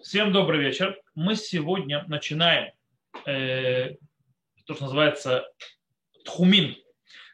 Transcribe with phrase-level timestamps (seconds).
[0.00, 0.98] Всем добрый вечер.
[1.14, 2.72] Мы сегодня начинаем
[3.24, 3.90] э,
[4.66, 5.46] то, что называется
[6.24, 6.74] тхумин.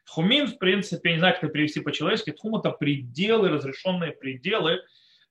[0.04, 2.32] Тхумин, в принципе, не знаю, как это перевести по-человечески.
[2.32, 4.82] Тхум– это пределы, разрешенные пределы,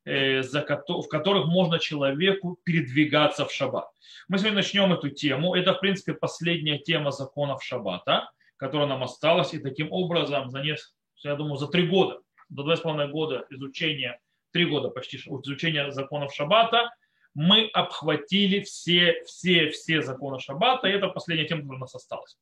[0.05, 3.87] э, за, в которых можно человеку передвигаться в шаббат.
[4.29, 5.53] Мы сегодня начнем эту тему.
[5.53, 9.53] Это, в принципе, последняя тема законов шаббата, которая нам осталась.
[9.53, 13.45] И таким образом, за, несколько, я думаю, за три года, до два с половиной года
[13.51, 14.19] изучения,
[14.51, 16.89] три года почти изучения законов шаббата–
[17.37, 22.35] мы обхватили все, все, все законы шаббата, и это последняя тема, которая у нас осталась.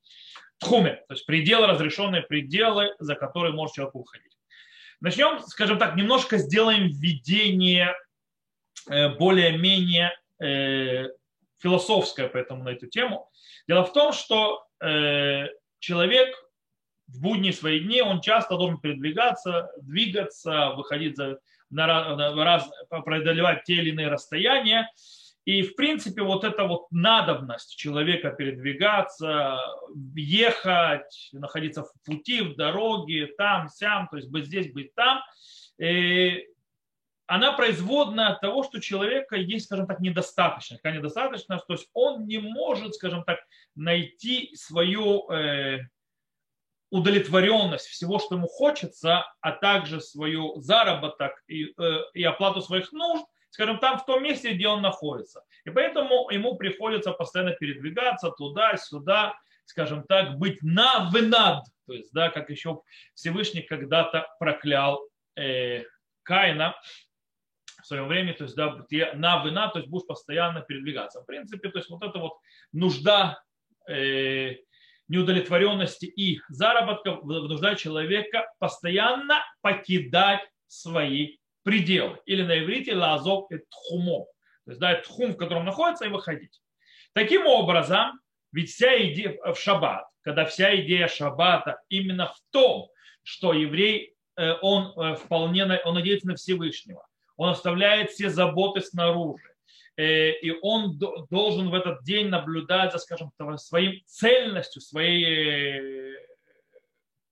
[0.58, 4.32] Тхуме, то есть пределы, разрешенные пределы, за которые может человек уходить.
[5.02, 7.94] Начнем, скажем так, немножко сделаем введение
[8.90, 11.10] э, более-менее э,
[11.58, 13.30] философское поэтому на эту тему.
[13.68, 15.48] Дело в том, что э,
[15.80, 16.34] человек
[17.08, 22.70] в будние свои дни, он часто должен передвигаться, двигаться, выходить за, на, на раз,
[23.05, 24.90] преодолевать те или иные расстояния.
[25.46, 29.60] И, в принципе, вот эта вот надобность человека передвигаться,
[30.16, 35.21] ехать, находиться в пути, в дороге, там, сям, то есть быть здесь, быть там,
[35.77, 36.43] и э,
[37.27, 40.82] она производна от того, что человека есть, скажем так, недостаточность.
[40.82, 41.66] Какая недостаточность?
[41.66, 43.40] То есть он не может, скажем так,
[43.76, 45.80] найти свою э,
[46.96, 53.26] удовлетворенность всего, что ему хочется, а также свою заработок и, э, и оплату своих нужд,
[53.49, 55.43] скажем, там в том месте, где он находится.
[55.65, 59.34] И поэтому ему приходится постоянно передвигаться туда-сюда,
[59.65, 62.82] скажем так, быть на вынад, то есть, да, как еще
[63.13, 65.02] Всевышний когда-то проклял
[65.35, 65.84] э,
[66.24, 66.75] Каина
[67.81, 68.78] в своем времени, то есть, да,
[69.16, 71.22] на вынад, то есть будешь постоянно передвигаться.
[71.22, 72.38] В принципе, то есть вот эта вот
[72.72, 73.44] нужда
[73.90, 74.56] э,
[75.08, 82.20] неудовлетворенности и заработков вынуждает человека постоянно покидать свои пределы.
[82.25, 84.26] Или на иврите лазок и тхумо.
[84.66, 86.62] То есть да, тхум, в котором находится, и выходить.
[87.14, 88.20] Таким образом,
[88.52, 92.90] ведь вся идея в шаббат, когда вся идея шаббата именно в том,
[93.24, 97.06] что еврей, э, он э, вполне, он надеется на Всевышнего.
[97.38, 99.55] Он оставляет все заботы снаружи
[99.98, 100.98] и он
[101.30, 106.16] должен в этот день наблюдать за, скажем так, своим цельностью, своей,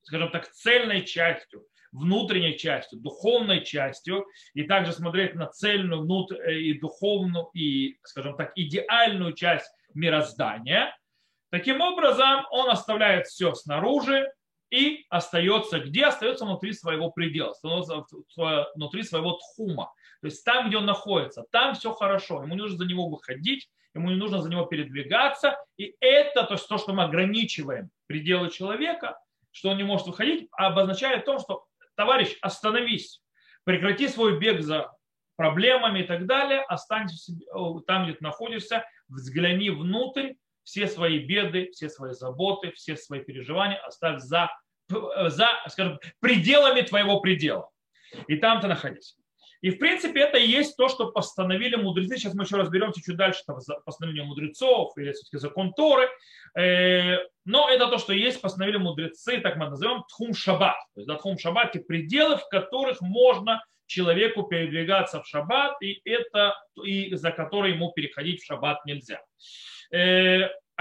[0.03, 6.79] скажем так, цельной частью, внутренней частью, духовной частью, и также смотреть на цельную э, и
[6.79, 10.97] духовную, и, скажем так, идеальную часть мироздания.
[11.51, 14.31] Таким образом, он оставляет все снаружи
[14.73, 16.05] и остается где?
[16.05, 18.05] Остается внутри своего предела, остается
[18.73, 19.93] внутри своего тхума.
[20.21, 22.41] То есть там, где он находится, там все хорошо.
[22.41, 25.63] Ему не нужно за него выходить, ему не нужно за него передвигаться.
[25.77, 29.19] И это то, есть то что мы ограничиваем пределы человека,
[29.51, 33.21] что он не может выходить, обозначает то, что товарищ, остановись,
[33.65, 34.91] прекрати свой бег за
[35.35, 37.31] проблемами и так далее, останься
[37.85, 40.33] там, где ты находишься, взгляни внутрь,
[40.63, 44.49] все свои беды, все свои заботы, все свои переживания оставь за,
[45.29, 47.69] за скажем, пределами твоего предела.
[48.27, 49.15] И там ты находись.
[49.63, 52.17] И, в принципе, это и есть то, что постановили мудрецы.
[52.17, 56.09] Сейчас мы еще разберемся чуть дальше, там, постановление мудрецов или все-таки закон Торы.
[56.53, 60.75] Э, но это то, что есть, постановили мудрецы, так мы назовем, тхум шаббат.
[60.93, 66.01] То есть да, тхум шаббат– те пределы, в которых можно человеку передвигаться в шаббат, и
[66.03, 69.21] это и за которые ему переходить в шаббат нельзя.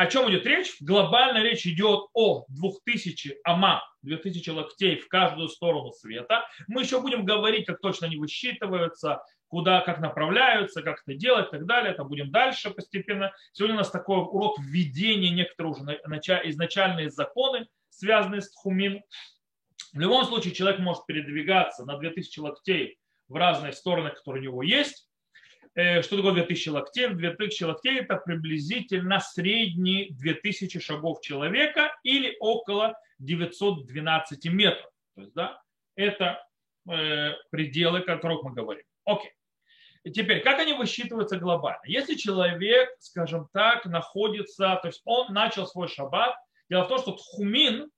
[0.03, 0.79] О чем идет речь?
[0.81, 6.45] Глобально речь идет о 2000 ама, 2000 локтей в каждую сторону света.
[6.67, 11.51] Мы еще будем говорить, как точно они высчитываются, куда, как направляются, как это делать и
[11.53, 11.93] так далее.
[11.93, 13.31] Это будем дальше постепенно.
[13.53, 19.03] Сегодня у нас такой урок введения некоторых уже изначальные законы, связанные с тхумин.
[19.93, 22.99] В любом случае человек может передвигаться на 2000 локтей
[23.29, 25.09] в разные стороны, которые у него есть.
[25.75, 27.09] Э, что такое 2000 локтей?
[27.09, 34.91] 2000 локтей это приблизительно средний 2000 шагов человека или около 912 метров.
[35.15, 35.63] То есть, да,
[35.97, 36.45] это
[36.91, 38.85] э, пределы, о которых мы говорим.
[39.05, 39.31] Окей.
[40.05, 41.83] И теперь, как они высчитываются глобально?
[41.85, 46.35] Если человек, скажем так, находится, то есть он начал свой шаббат,
[46.69, 47.89] дело в том, что тхумин,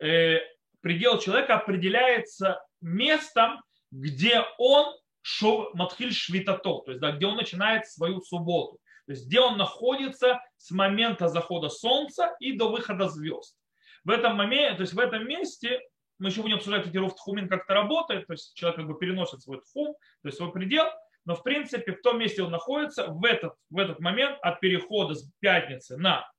[0.00, 0.38] э,
[0.80, 7.86] предел человека определяется местом, где он шо, матхиль швитато, то есть да, где он начинает
[7.86, 8.78] свою субботу.
[9.06, 13.56] То есть где он находится с момента захода солнца и до выхода звезд.
[14.04, 15.80] В этом моменте, то есть в этом месте,
[16.18, 19.42] мы еще будем обсуждать эти тхумин, как это работает, то есть человек как бы переносит
[19.42, 20.86] свой тхум, то есть свой предел,
[21.24, 25.14] но в принципе в том месте он находится, в этот, в этот момент от перехода
[25.14, 26.30] с пятницы на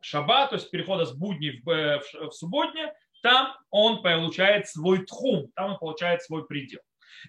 [0.00, 5.04] шаббат, то есть перехода с будней в, э, в, в субботнее, там он получает свой
[5.06, 6.80] тхум, там он получает свой предел.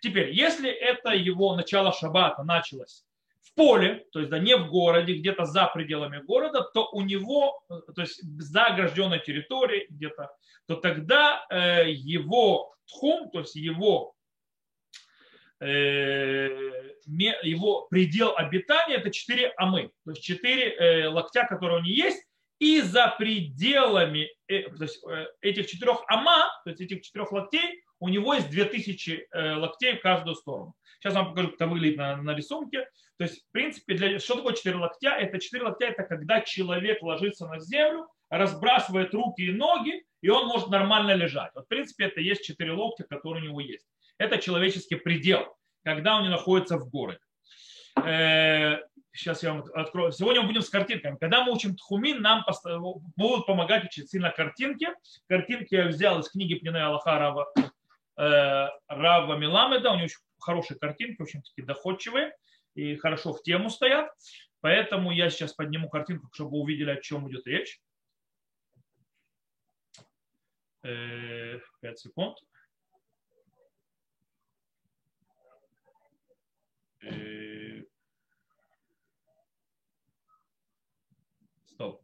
[0.01, 3.05] Теперь, если это его начало шаббата началось
[3.41, 7.61] в поле, то есть да, не в городе, где-то за пределами города, то у него,
[7.67, 10.35] то есть за огражденной территорией где-то,
[10.67, 14.15] то тогда э, его тхум, то есть его
[15.61, 16.49] Э,
[17.05, 22.21] его предел обитания это 4 амы, то есть 4 э, локтя, которые у него есть,
[22.59, 25.01] и за пределами э, то есть
[25.41, 29.27] этих четырех ама, то есть этих четырех локтей, у него есть 2000
[29.57, 30.75] локтей в каждую сторону.
[30.99, 32.89] Сейчас вам покажу, как это выглядит на, на рисунке.
[33.17, 35.11] То есть, в принципе, для, что такое 4 локтя?
[35.11, 40.47] Это 4 локтя, это когда человек ложится на землю, разбрасывает руки и ноги, и он
[40.47, 41.51] может нормально лежать.
[41.53, 43.85] Вот, в принципе, это есть 4 локтя, которые у него есть.
[44.17, 47.19] Это человеческий предел, когда он находится в городе.
[47.95, 50.11] Сейчас э, я вам открою.
[50.11, 51.17] Сегодня мы будем с картинками.
[51.19, 52.43] Когда мы учим тхумин, нам
[53.15, 54.87] будут помогать очень сильно картинки.
[55.27, 57.45] Картинки я взял из книги Пнина Аллаха
[58.15, 59.91] Рава, э, Рава Миламеда.
[59.91, 62.35] У него очень хорошие картинки, очень такие доходчивые
[62.73, 64.11] и хорошо в тему стоят.
[64.61, 67.81] Поэтому я сейчас подниму картинку, чтобы увидели, о чем идет речь.
[70.83, 72.37] Э, пять секунд.
[77.01, 77.83] Э,
[81.65, 82.03] стоп.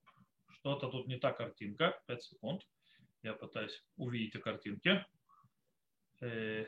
[0.50, 2.00] Что-то тут не та картинка.
[2.06, 2.68] 5 секунд.
[3.24, 5.06] Я пытаюсь увидеть о картинке.
[6.22, 6.66] Э,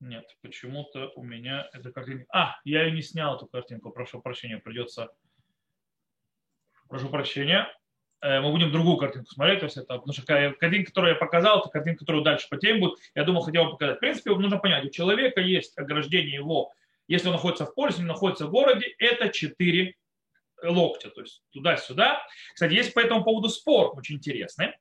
[0.00, 2.26] Нет, почему-то у меня эта картинка...
[2.30, 3.90] А, я ее не снял, эту картинку.
[3.90, 5.08] Прошу прощения, придется...
[6.88, 7.68] Прошу прощения.
[8.20, 11.60] Э, мы будем другую картинку смотреть, то есть это, потому что картинка, которую я показал,
[11.60, 13.96] это картинка, которую дальше по теме будет, я думал, хотел бы показать.
[13.96, 16.72] В принципе, нужно понять, у человека есть ограждение его,
[17.06, 19.94] если он находится в поле, если он находится в городе, это 4
[20.62, 22.22] локтя, то есть туда-сюда.
[22.54, 24.72] Кстати, есть по этому поводу спор очень интересный.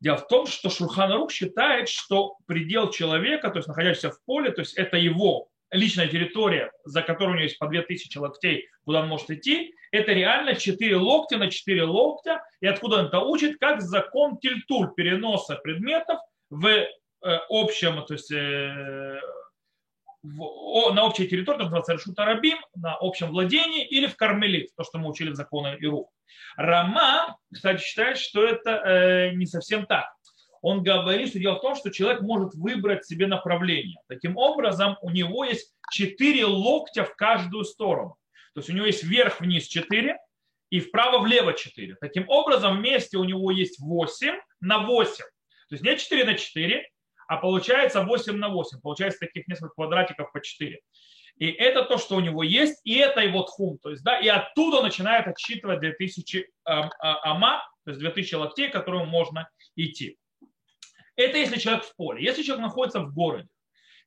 [0.00, 4.60] Дело в том, что Шурхан считает, что предел человека, то есть находящийся в поле, то
[4.60, 9.08] есть это его личная территория, за которой у него есть по 2000 локтей, куда он
[9.08, 12.42] может идти, это реально 4 локтя на 4 локтя.
[12.60, 13.58] И откуда он это учит?
[13.58, 16.18] Как закон тильтуль, переноса предметов
[16.50, 16.86] в э,
[17.48, 19.20] общем, то есть э,
[20.22, 24.84] в, о, на общей территории, называется Решут Арабим, на общем владении или в Кармелит, то,
[24.84, 26.10] что мы учили в законе Иру.
[26.56, 30.08] Рама, кстати, считает, что это э, не совсем так
[30.60, 33.98] он говорит, что дело в том, что человек может выбрать себе направление.
[34.08, 38.16] Таким образом, у него есть четыре локтя в каждую сторону.
[38.54, 40.18] То есть у него есть вверх-вниз 4
[40.70, 41.96] и вправо-влево 4.
[42.00, 45.16] Таким образом, вместе у него есть 8 на 8.
[45.16, 46.90] То есть не 4 на 4,
[47.28, 48.80] а получается 8 на 8.
[48.80, 50.80] Получается таких несколько квадратиков по 4.
[51.36, 53.78] И это то, что у него есть, и это его тхум.
[53.78, 58.70] То есть, да, и оттуда начинает отсчитывать 2000 а, а, ама, то есть 2000 локтей,
[58.70, 60.18] которым можно идти.
[61.14, 62.24] Это если человек в поле.
[62.24, 63.48] Если человек находится в городе,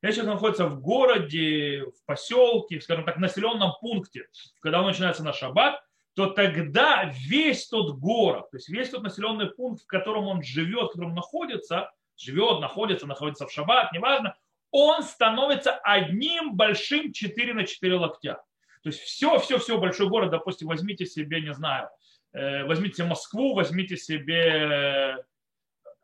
[0.02, 4.26] если человек находится в городе, в поселке, скажем так, населенном пункте,
[4.62, 5.80] когда он начинается на шаббат,
[6.16, 10.90] то тогда весь тот город, то есть весь тот населенный пункт, в котором он живет,
[10.90, 11.92] в котором находится,
[12.22, 14.36] живет, находится, находится в шаббат, неважно,
[14.72, 18.42] он становится одним большим 4 на 4 локтя.
[18.84, 21.90] То есть все, все, все, большой город, допустим, возьмите себе, не знаю,
[22.34, 25.24] э, возьмите Москву, возьмите себе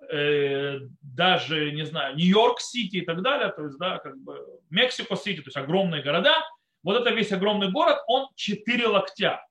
[0.09, 5.47] Э, даже, не знаю, Нью-Йорк-Сити и так далее, то есть, да, как бы Мексико-Сити, то
[5.47, 6.33] есть огромные города,
[6.83, 9.45] вот это весь огромный город, он 4 локтя.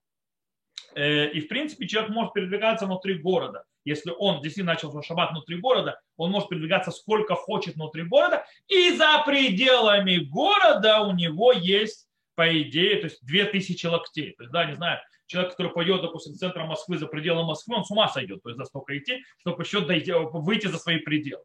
[0.97, 3.65] Э, и, в принципе, человек может передвигаться внутри города.
[3.85, 8.45] Если он действительно начал свой шаббат внутри города, он может передвигаться сколько хочет внутри города.
[8.67, 14.33] И за пределами города у него есть, по идее, то есть 2000 локтей.
[14.33, 17.77] То есть, да, не знаю, человек, который пойдет, допустим, в центр Москвы за пределы Москвы,
[17.77, 20.99] он с ума сойдет, то есть за столько идти, чтобы еще дойти, выйти за свои
[20.99, 21.43] пределы.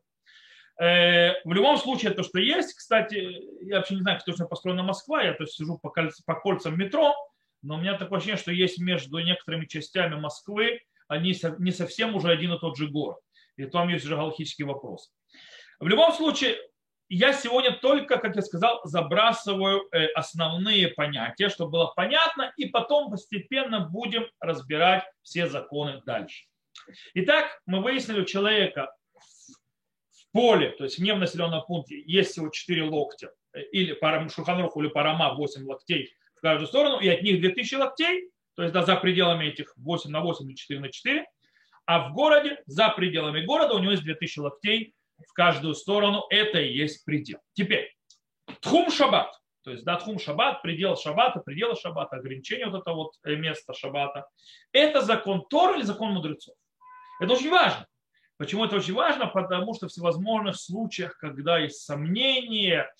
[0.79, 4.83] Э, в любом случае, то, что есть, кстати, я вообще не знаю, как точно построена
[4.83, 7.13] Москва, я то есть сижу по, кольцам, по кольцам метро,
[7.61, 12.29] но у меня такое ощущение, что есть между некоторыми частями Москвы, они не совсем уже
[12.29, 13.19] один и тот же город.
[13.57, 15.11] И там есть уже галактический вопрос.
[15.79, 16.57] В любом случае,
[17.09, 23.11] я сегодня только, как я сказал, забрасываю э, основные понятия, чтобы было понятно, и потом
[23.11, 26.45] постепенно будем разбирать все законы дальше.
[27.15, 32.47] Итак, мы выяснили, у человека в поле, то есть не в населенном пункте, есть всего
[32.47, 37.39] 4 локтя, э, или шуханруху или парама 8 локтей в каждую сторону, и от них
[37.39, 41.25] 2000 локтей, то есть да, за пределами этих 8 на 8 или 4 на 4,
[41.85, 44.95] а в городе, за пределами города у него есть 2000 локтей
[45.27, 47.37] в каждую сторону, это и есть предел.
[47.53, 47.93] Теперь,
[48.59, 53.13] тхум шаббат, то есть да, тхум шаббат, предел шаббата, предел шаббата, ограничение вот этого вот
[53.23, 54.25] э, места шаббата,
[54.71, 56.55] это закон Тора или закон мудрецов?
[57.19, 57.85] Это очень важно.
[58.37, 59.27] Почему это очень важно?
[59.27, 62.91] Потому что в всевозможных случаях, когда есть сомнения,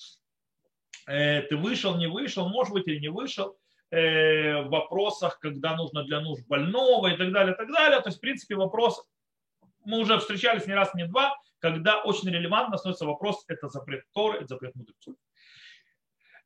[1.06, 3.58] ты вышел, не вышел, может быть или не вышел,
[3.90, 8.02] э, в вопросах, когда нужно для нужд больного и так далее, и так далее.
[8.02, 9.04] То есть, в принципе, вопрос,
[9.86, 14.38] мы уже встречались не раз, не два, когда очень релевантно становится вопрос, это запрет Торы,
[14.38, 15.16] это запрет мудрецов.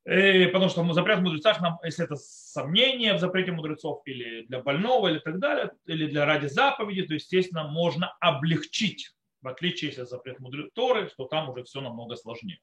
[0.05, 5.07] Э, потому что запрет мудрецов, нам, если это сомнение в запрете мудрецов или для больного
[5.07, 10.39] или так далее, или для ради заповеди, то, естественно, можно облегчить, в отличие если запрет
[10.39, 12.59] мудрецов Торы, что там уже все намного сложнее.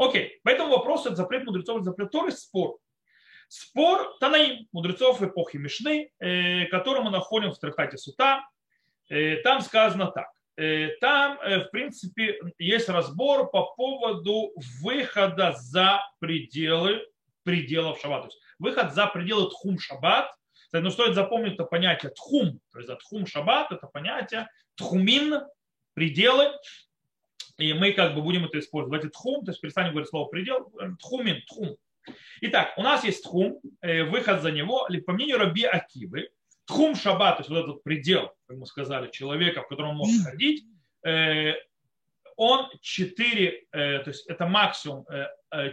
[0.00, 2.78] Окей, по этому вопросу это запрет мудрецов и запрет Торы спор.
[3.48, 8.42] Спор Танаим, мудрецов эпохи Мишны, э, который мы находим в Трахате Сута.
[9.10, 10.28] Э, там сказано так.
[10.56, 17.06] Э, там, в принципе, есть разбор по поводу выхода за пределы
[17.42, 18.28] пределов шаббата.
[18.28, 20.34] То есть выход за пределы тхум шаббат.
[20.72, 22.58] Но стоит запомнить это понятие тхум.
[22.72, 25.42] То есть тхум шаббат это понятие тхумин,
[25.92, 26.52] пределы.
[27.60, 29.00] И мы как бы будем это использовать.
[29.00, 30.72] Давайте тхум, то есть перестанем говорить слово предел.
[30.98, 31.76] Тхумин, тхум.
[32.40, 36.30] Итак, у нас есть тхум, э, выход за него, по мнению Раби Акивы,
[36.64, 40.24] тхум шаббат, то есть вот этот предел, как мы сказали, человека, в котором он может
[40.24, 40.64] ходить,
[41.04, 41.54] э,
[42.36, 45.04] он 4, э, то есть это максимум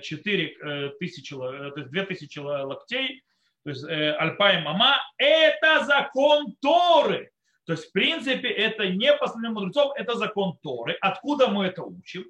[0.01, 3.24] 4 тысячи, то есть 2 тысячи локтей,
[3.63, 7.32] то есть альпай мама, это закон Торы.
[7.68, 10.98] То есть, в принципе, это не постановление мудрецов, это закон Торы.
[11.02, 12.26] Откуда мы это учим?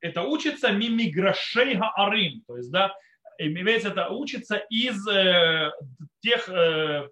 [0.00, 2.94] это учится мимиграшей арим, то есть, да,
[3.38, 5.70] имеется это учится из э,
[6.20, 7.08] тех э,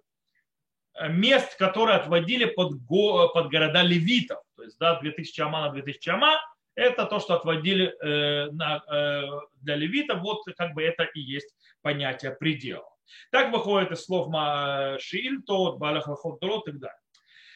[1.09, 6.09] мест, которые отводили под, го, под города левитов, то есть, да, 2000 ама на 2000
[6.09, 6.39] ама,
[6.75, 9.23] это то, что отводили э, на, э,
[9.61, 12.92] для левитов, вот как бы это и есть понятие предела.
[13.31, 14.27] Так выходит из слов
[15.01, 16.99] Шиильтот, Балахахот, и так далее.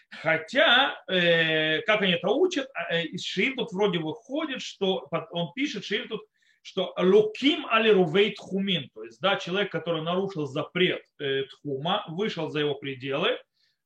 [0.10, 5.84] Хотя, э, как они это учат, э, из Шиим тут вроде выходит, что он пишет,
[5.84, 6.22] Шиим тут,
[6.62, 12.50] что луким али рувей тхумин, то есть да, человек, который нарушил запрет э, тхума, вышел
[12.50, 13.38] за его пределы,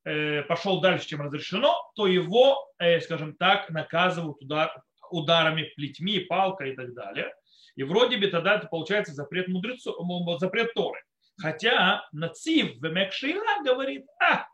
[0.04, 4.72] э, пошел дальше, чем разрешено, то его, э, скажем так, наказывают удар,
[5.10, 7.34] ударами плетьми, палкой и так далее.
[7.76, 9.96] И вроде бы тогда это получается запрет мудрецов,
[10.40, 11.00] запрет Торы.
[11.42, 14.46] Хотя Нацив в Мекшила говорит, а,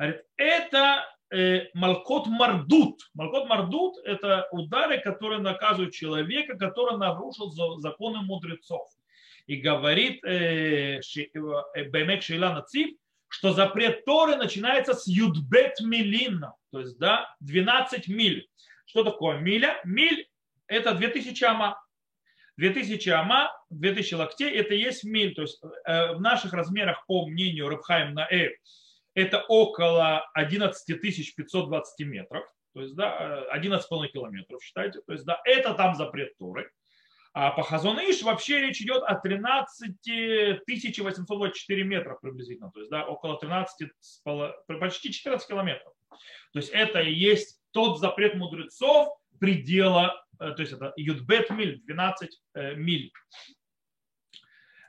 [0.00, 3.02] Говорит, это э, Малкот Мардут.
[3.12, 8.88] Малкот Мардут– это удары, которые наказывают человека, который нарушил законы мудрецов.
[9.46, 12.96] И говорит э, э, Бемек Шейла Нацив,
[13.28, 18.48] что запрет Торы начинается с Юдбет Милина, то есть да, 12 миль.
[18.86, 19.80] Что такое миля?
[19.84, 20.26] Миль–
[20.66, 21.78] это 2000 ама.
[22.60, 25.34] 2000 ама, 2000 локтей– это есть миль.
[25.34, 28.50] То есть в наших размерах, по мнению Рабхайм Наэ,
[29.14, 35.74] это около 11 520 метров, то есть да, 11,5 километров, считайте, то есть да, это
[35.74, 36.70] там запрет Торы.
[37.32, 39.96] А по Хазоныш вообще речь идет о 13
[40.66, 43.88] 824 метров приблизительно, то есть да, около 13,
[44.66, 45.92] почти 14 километров.
[46.52, 51.80] То есть это и есть тот запрет мудрецов предела, э, то есть это Юдбет миль,
[51.84, 53.12] 12 э, миль.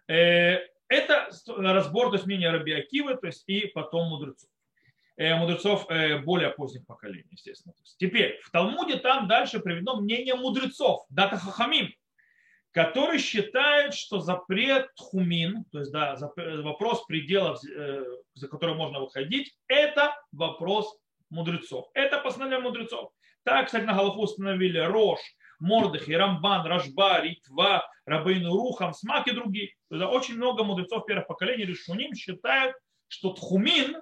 [0.08, 4.50] Э, это разбор, то есть мнения Раби Акивы, то есть и потом мудрецов.
[5.18, 7.74] Э, мудрецов э, более поздних поколений, естественно.
[7.98, 11.94] Теперь, в Талмуде там дальше приведено мнение мудрецов, дата хахамим,
[12.72, 16.18] который считает, что запрет хумин, то есть да,
[16.64, 18.06] вопрос пределов, э,
[18.36, 20.98] за который можно выходить, это вопрос
[21.30, 21.90] мудрецов.
[21.94, 23.12] Это постановление мудрецов.
[23.44, 25.20] Так, кстати, на Галаху установили Рош,
[25.62, 29.74] Мордыхи, Рамбан, Рашба, Ритва, Рабейну Рухам, Смак и другие.
[29.90, 32.76] Очень много мудрецов первых поколений Решуним считают,
[33.08, 33.98] что Тхумин,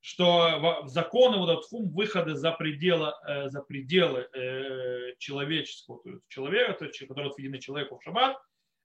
[0.00, 6.22] что законы вот этот тхум выходы за пределы, э, за пределы э, человеческого, то есть
[6.28, 8.36] человека, то есть, который отведены человеку в шаббат,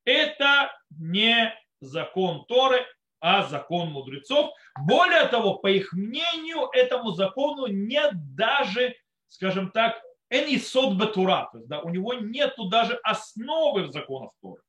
[0.06, 2.86] это не закон Торы,
[3.20, 4.52] а закон мудрецов.
[4.86, 8.96] Более того, по их мнению, этому закону нет даже,
[9.30, 10.02] скажем так,
[10.34, 14.62] Энисот Батура, то есть да, у него нет даже основы в законах Торы.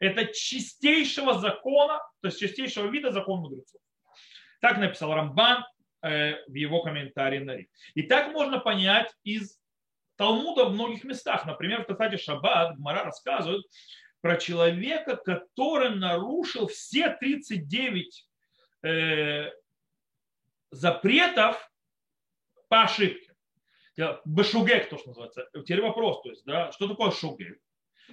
[0.00, 3.80] Это чистейшего закона, то есть чистейшего вида закон мудрецов.
[4.60, 5.64] Так написал Рамбан
[6.02, 7.68] э, в его комментарии на Рим.
[7.94, 9.56] И так можно понять из
[10.16, 11.46] Талмуда в многих местах.
[11.46, 13.64] Например, в Татате Шаббат Гмара рассказывает
[14.20, 18.28] про человека, который нарушил все 39
[18.82, 19.50] э,
[20.72, 21.70] запретов
[22.68, 23.33] по ошибке.
[24.24, 25.48] Бешугек, то, что называется.
[25.52, 27.58] Теперь вопрос, то есть, да, что такое шугек?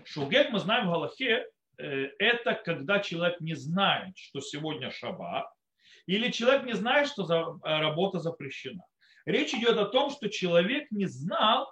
[0.05, 1.45] Шугек, мы знаем в Галахе,
[1.77, 1.83] э,
[2.19, 5.51] это когда человек не знает, что сегодня шаббат,
[6.05, 8.83] или человек не знает, что за, э, работа запрещена.
[9.25, 11.71] Речь идет о том, что человек не знал,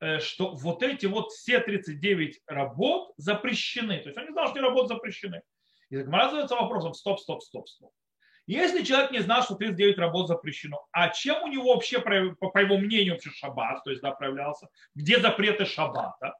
[0.00, 3.98] э, что вот эти вот все 39 работ запрещены.
[3.98, 5.42] То есть он не знал, что эти работы запрещены.
[5.90, 7.92] И Гмара вопросом, стоп, стоп, стоп, стоп.
[8.46, 12.76] Если человек не знал, что 39 работ запрещено, а чем у него вообще, по его
[12.76, 16.34] мнению, вообще шаббат, то есть да, проявлялся, где запреты шаббата?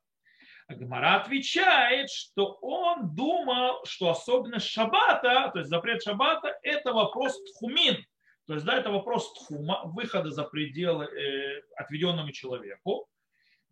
[0.68, 8.04] Гмара отвечает, что он думал, что особенность шаббата, то есть запрет шаббата, это вопрос тхумин.
[8.46, 13.08] То есть, да, это вопрос тхума, выхода за пределы э, отведенному человеку.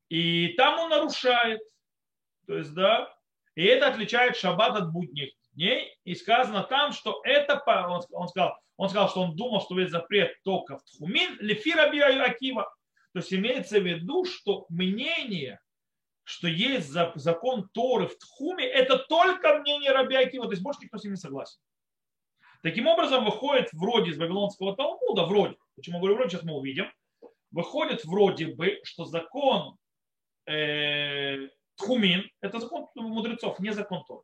[0.08, 1.60] И там он нарушает.
[2.46, 3.14] То есть, да,
[3.54, 5.96] и это отличает шаббат от будних дней.
[6.04, 9.90] И сказано там, что это, он, он, сказал, он сказал, что он думал, что весь
[9.90, 11.82] запрет только в тхумин, лефира
[12.24, 12.72] Акива.
[13.12, 15.60] То есть имеется в виду, что мнение
[16.24, 20.98] что есть закон Торы в Тхуме, это только мнение Раби Акива, то есть больше никто
[20.98, 21.60] с ним не согласен.
[22.62, 26.86] Таким образом, выходит вроде из Вавилонского Талмуда, вроде, почему говорю вроде, сейчас мы увидим,
[27.50, 29.76] выходит вроде бы, что закон
[30.46, 34.22] э, Тхумин– это закон мудрецов, не закон Торы.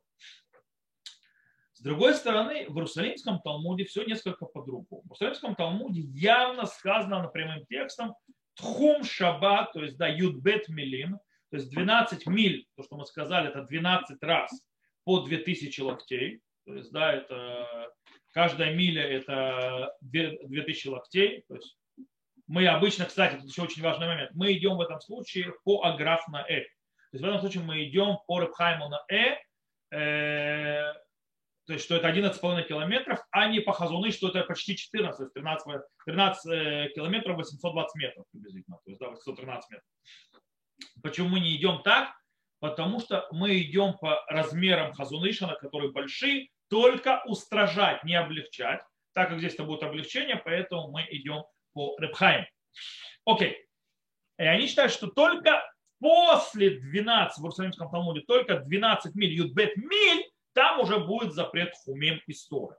[1.79, 5.01] С другой стороны, в Иерусалимском Талмуде все несколько по-другому.
[5.03, 8.15] В Иерусалимском Талмуде явно сказано прямым текстом
[8.55, 11.19] Тхум Шаббат, то есть да, Юдбет Милин,
[11.49, 14.51] то есть 12 миль, то, что мы сказали, это 12 раз
[15.05, 16.41] по 2000 локтей.
[16.65, 17.93] То есть, да, это
[18.33, 21.45] каждая миля это 2000 локтей.
[21.47, 21.77] То есть
[22.45, 26.27] мы обычно, кстати, это еще очень важный момент, мы идем в этом случае по аграф
[26.27, 26.63] на э.
[26.63, 29.37] То есть в этом случае мы идем по Рыбхайму на э,
[29.91, 30.93] э
[31.69, 35.23] то есть что это 11,5 километров, а не по Хазуны, что это почти 14, то
[35.25, 39.87] есть 13, 13 километров 820 метров приблизительно, то есть да, 813 метров.
[41.03, 42.09] Почему мы не идем так?
[42.59, 48.81] Потому что мы идем по размерам Хазунышина, которые большие, только устражать, не облегчать.
[49.13, 52.47] Так как здесь это будет облегчение, поэтому мы идем по Репхайм.
[53.25, 53.63] Окей.
[54.39, 55.63] И они считают, что только
[55.99, 62.21] после 12 в Иерусалимском Талмуде, только 12 миль, юдбет миль, там уже будет запрет хумим
[62.27, 62.77] истории.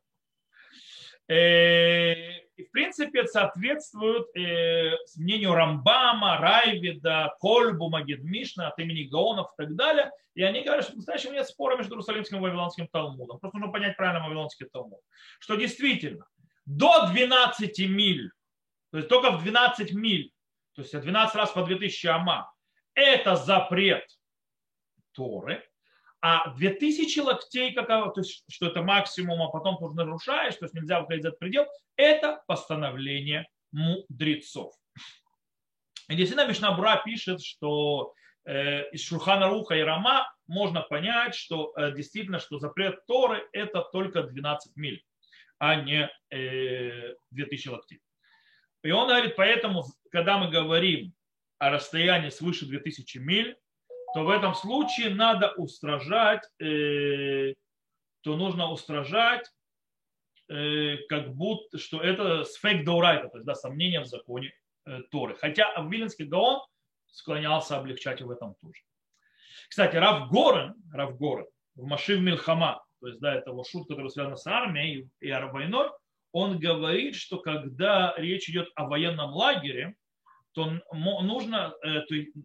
[1.29, 9.63] Э, и, в принципе, соответствует э, мнению Рамбама, Райвида, Кольбу, Магидмишна, от имени Гаонов и
[9.63, 10.11] так далее.
[10.35, 13.39] И они говорят, что по-настоящему нет спора между Иерусалимским и Вавилонским Талмудом.
[13.39, 15.01] Просто нужно понять правильно Вавилонский Талмуд.
[15.39, 16.27] Что действительно,
[16.67, 18.33] до 12 миль,
[18.91, 20.33] то есть только в 12 миль,
[20.75, 22.53] то есть 12 раз по 2000 ама,
[22.95, 24.05] это запрет
[25.13, 25.65] Торы,
[26.23, 30.75] а 2000 локтей, какого, то есть, что это максимум, а потом ты нарушаешь, то есть
[30.75, 34.75] нельзя выходить за этот предел, это постановление мудрецов.
[36.09, 38.13] И действительно Мишнабура пишет, что
[38.45, 43.83] э, из Шурхана Руха и Рама можно понять, что э, действительно, что запрет Торы это
[43.93, 45.03] только 12 миль,
[45.59, 48.01] а не э, 2000 локтей.
[48.83, 51.15] И он говорит, поэтому, когда мы говорим
[51.59, 53.57] о расстоянии свыше 2000 миль,
[54.15, 57.55] то в этом случае надо устражать, э,
[58.23, 59.51] то нужно устражать,
[60.49, 64.53] э, как будто, что это сфек даурайта, то есть да, сомнение в законе
[64.87, 65.37] э, Торы.
[65.37, 66.61] Хотя Виленский Гаон
[67.07, 68.83] склонялся облегчать в этом тоже.
[69.69, 74.11] Кстати, Рав Горен, Рав Горен в Машив Милхама, то есть да, это его шут, который
[74.11, 75.91] связан с армией и войной,
[76.33, 79.97] он говорит, что когда речь идет о военном лагере,
[80.53, 82.01] то нужно, э,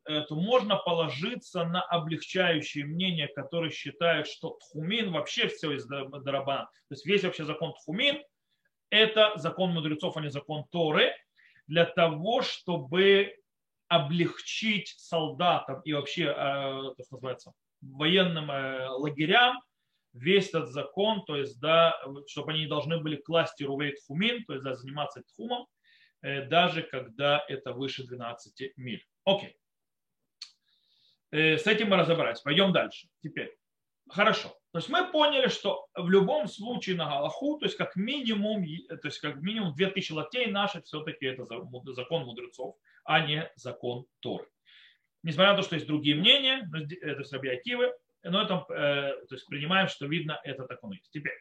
[0.05, 6.65] э, то можно положиться на облегчающее мнение, которое считает, что тхумин вообще все из дарабана.
[6.87, 8.21] То есть весь вообще закон тхумин–
[8.89, 11.13] это закон мудрецов, а не закон Торы,
[11.67, 13.35] для того, чтобы
[13.87, 19.61] облегчить солдатам и вообще, как э, называется, военным лагерям
[20.13, 24.63] весь этот закон, то есть, да, чтобы они должны были класть рувей тхумин, то есть,
[24.63, 25.67] да, заниматься тхумом,
[26.47, 29.05] даже когда это выше 12 миль.
[29.25, 29.57] Окей.
[31.31, 32.41] Э, с этим мы разобрались.
[32.41, 33.07] Пойдем дальше.
[33.21, 33.55] Теперь.
[34.09, 34.49] Хорошо.
[34.71, 39.07] То есть мы поняли, что в любом случае на Галаху, то есть как минимум, то
[39.07, 41.45] есть как минимум 2000 локтей наши все-таки это
[41.93, 44.47] закон мудрецов, а не закон Торы.
[45.23, 46.69] Несмотря на то, что есть другие мнения,
[47.01, 51.09] это Акивы, но это, э, то есть принимаем, что видно, это так он есть.
[51.09, 51.37] Теперь,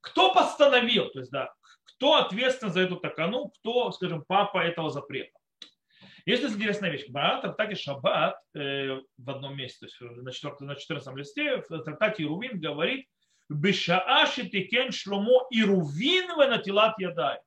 [0.00, 1.52] кто постановил, то есть да,
[1.84, 5.32] кто ответственен за эту такану, кто, скажем, папа этого запрета.
[6.26, 7.06] Есть интересная вещь.
[7.08, 11.82] В трактате Шаббат э, в одном месте, то есть на, 4, на 14 листе, в
[11.82, 13.06] трактате Ирувин говорит,
[13.48, 17.38] Бешааши тикен шломо Ирувин натилат ядай.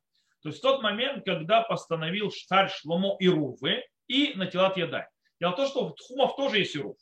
[0.42, 5.06] То есть в тот момент, когда постановил царь Шломо Ирувы и натилат ядай.
[5.40, 6.98] Дело в том, что в Тхумов тоже есть Ирув.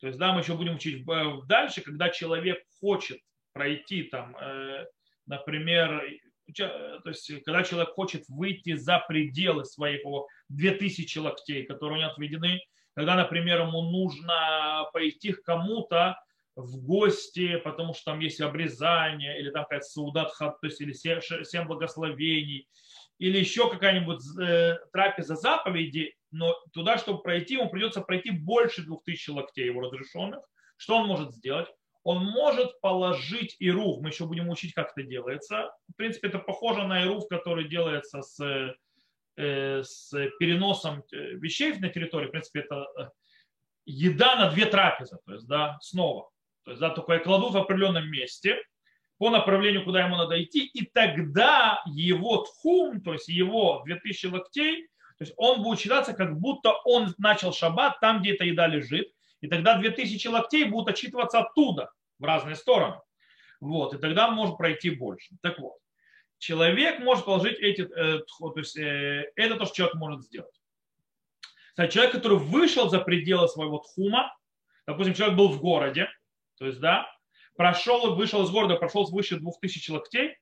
[0.00, 1.04] То есть, да, мы еще будем учить
[1.46, 3.20] дальше, когда человек хочет
[3.52, 4.86] пройти там, э,
[5.26, 6.02] например,
[6.54, 12.60] то есть когда человек хочет выйти за пределы своего 2000 локтей, которые у него отведены,
[12.94, 16.18] когда, например, ему нужно пойти к кому-то
[16.56, 21.66] в гости, потому что там есть обрезание, или там какая-то саудат то есть или семь
[21.66, 22.68] благословений,
[23.18, 29.30] или еще какая-нибудь э, трапеза заповеди, но туда, чтобы пройти, ему придется пройти больше 2000
[29.30, 30.40] локтей его разрешенных.
[30.76, 31.68] Что он может сделать?
[32.04, 35.70] Он может положить ирув, мы еще будем учить, как это делается.
[35.88, 38.74] В принципе, это похоже на ирув, который делается с,
[39.36, 42.26] э, с переносом э, вещей на территории.
[42.26, 43.08] В принципе, это э,
[43.86, 46.30] еда на две трапезы, то есть, да, снова.
[46.64, 48.58] То есть, да, только я кладу в определенном месте
[49.18, 54.88] по направлению, куда ему надо идти, и тогда его тхум, то есть его 2000 локтей,
[55.18, 59.12] то есть он будет считаться, как будто он начал шаббат там, где эта еда лежит,
[59.42, 63.00] и тогда 2000 локтей будут отчитываться оттуда, в разные стороны.
[63.60, 65.34] Вот, и тогда может пройти больше.
[65.42, 65.74] Так вот,
[66.38, 70.54] человек может положить эти, э, то есть, э, это то, что человек может сделать.
[71.70, 74.34] Кстати, человек, который вышел за пределы своего тхума,
[74.86, 76.08] допустим, человек был в городе,
[76.58, 77.06] то есть, да,
[77.56, 80.36] прошел, вышел из города, прошел свыше 2000 локтей,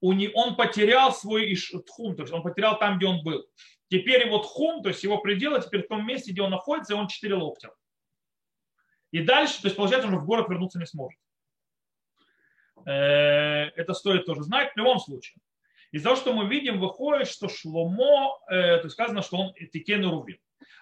[0.00, 3.46] он потерял свой тхум, то есть он потерял там, где он был.
[3.88, 6.96] Теперь его тхум, то есть его пределы, теперь в том месте, где он находится, и
[6.96, 7.70] он 4 локтя.
[9.16, 11.18] И дальше, то есть получается, он в город вернуться не сможет.
[12.84, 15.40] Э, это стоит тоже знать в любом случае.
[15.90, 20.02] Из того, что мы видим, выходит, что Шломо, э, то есть сказано, что он тикен
[20.02, 20.36] эрувин.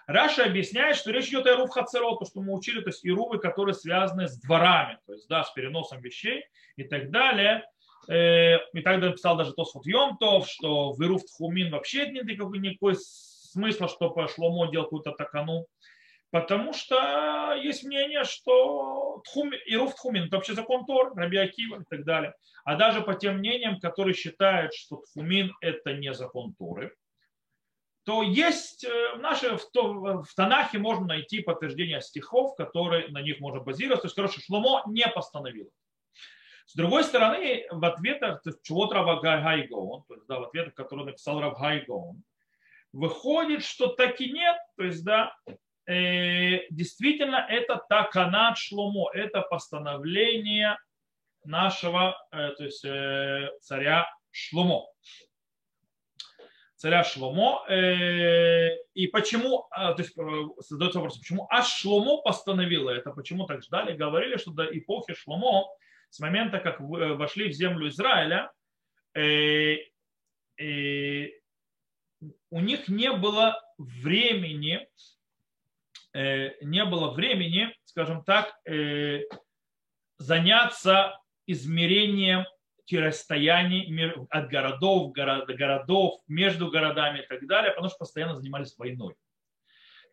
[0.05, 3.37] Раша объясняет, что речь идет о Ирув Хацерот, то, что мы учили, то есть Ирувы,
[3.37, 6.43] которые связаны с дворами, то есть да, с переносом вещей
[6.75, 7.63] и так далее.
[8.09, 12.97] Э, и тогда написал даже Тосфот Йомтов, что в Ирув Тхумин вообще нет никакой, никакой
[12.97, 15.67] смысла, что Шломо делал какую-то такану.
[16.35, 21.85] Потому что есть мнение, что тхум, Ируф Тхумин– это вообще закон Тор, Раби Акива и
[21.89, 22.33] так далее.
[22.65, 26.93] А даже по тем мнениям, которые считают, что Тхумин– это не закон Торы,
[28.03, 33.39] то есть э, в, нашей, в, в Танахе можно найти подтверждение стихов, которые на них
[33.39, 34.01] можно базироваться.
[34.01, 35.71] То есть, короче, Шломо не постановил.
[36.65, 41.57] С другой стороны, в ответах чего Рава то есть да, в ответах, которые написал Рав
[42.91, 45.33] выходит, что так и нет, то есть да,
[45.87, 50.77] действительно это таканат шломо, это постановление
[51.43, 54.87] нашего э, то есть, э, царя Шломо.
[56.75, 57.65] Царя Шломо.
[57.69, 60.13] И почему, то есть
[60.67, 65.69] задается вопрос, почему аж Шломо постановило это, почему так ждали, говорили, что до эпохи Шломо,
[66.09, 68.51] с момента, как вошли в землю Израиля,
[72.51, 75.14] у них не было времени Э,
[76.61, 79.23] не было времени, скажем так, э,
[80.17, 82.45] заняться измерением
[82.91, 89.15] расстояний от городов до городов, между городами и так далее, потому что постоянно занимались войной.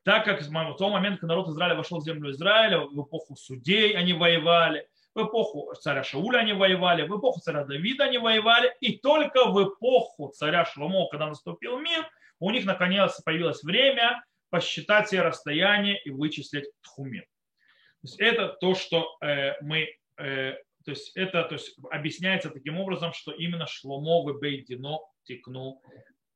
[0.05, 3.93] Так как в тот момент, когда народ Израиля вошел в землю Израиля, в эпоху судей
[3.93, 8.97] они воевали, в эпоху царя Шауля они воевали, в эпоху царя Давида они воевали, и
[8.97, 12.09] только в эпоху царя Шломо, когда наступил мир,
[12.41, 17.23] у них наконец появилось время посчитать все расстояния и вычислить тхумин.
[17.23, 19.89] То есть это то, что э, мы,
[20.19, 20.53] э,
[20.85, 25.81] то есть это то есть объясняется таким образом, что именно Шломо Бейдино текну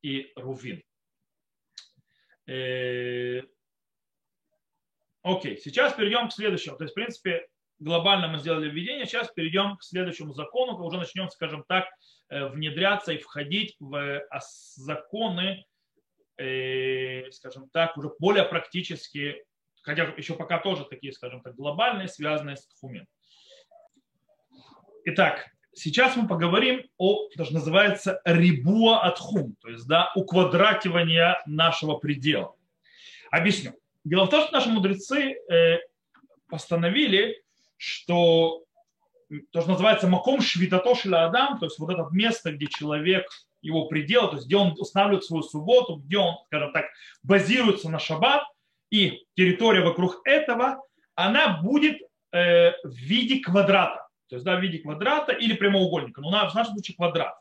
[0.01, 0.81] и Рувин.
[2.47, 3.43] Э,
[5.21, 6.75] окей, сейчас перейдем к следующему.
[6.75, 11.29] То есть, в принципе, глобально мы сделали введение, сейчас перейдем к следующему закону, уже начнем,
[11.29, 11.85] скажем так,
[12.29, 15.76] внедряться и входить в законы Э,
[16.37, 19.43] скажем так, уже более практически,
[19.81, 23.07] хотя еще пока тоже такие, скажем так, глобальные, связанные с тхумин.
[25.05, 32.55] Итак, сейчас мы поговорим о, что называется рибуа атхум, то есть да, уквадративание нашего предела.
[33.31, 33.73] Объясню.
[34.03, 35.79] Дело в том, что наши мудрецы э,
[36.49, 37.41] постановили,
[37.77, 38.63] что
[39.51, 43.27] то, что называется маком швитатошля адам, то есть вот это место, где человек
[43.61, 46.85] его предела, то есть где он устанавливает свою субботу, где он, скажем так,
[47.23, 48.43] базируется на шаббат,
[48.89, 50.81] и территория вокруг этого,
[51.15, 51.99] она будет
[52.31, 54.07] э, в виде квадрата.
[54.29, 56.21] То есть да, в виде квадрата или прямоугольника.
[56.21, 57.33] Но в нашем случае квадрат.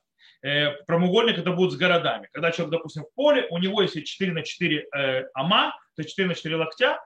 [0.43, 2.29] Э, прямоугольник это будет с городами.
[2.33, 6.11] Когда человек, допустим, в поле, у него есть 4 на 4 э, ама, то есть
[6.11, 7.01] 4 на 4 локтя,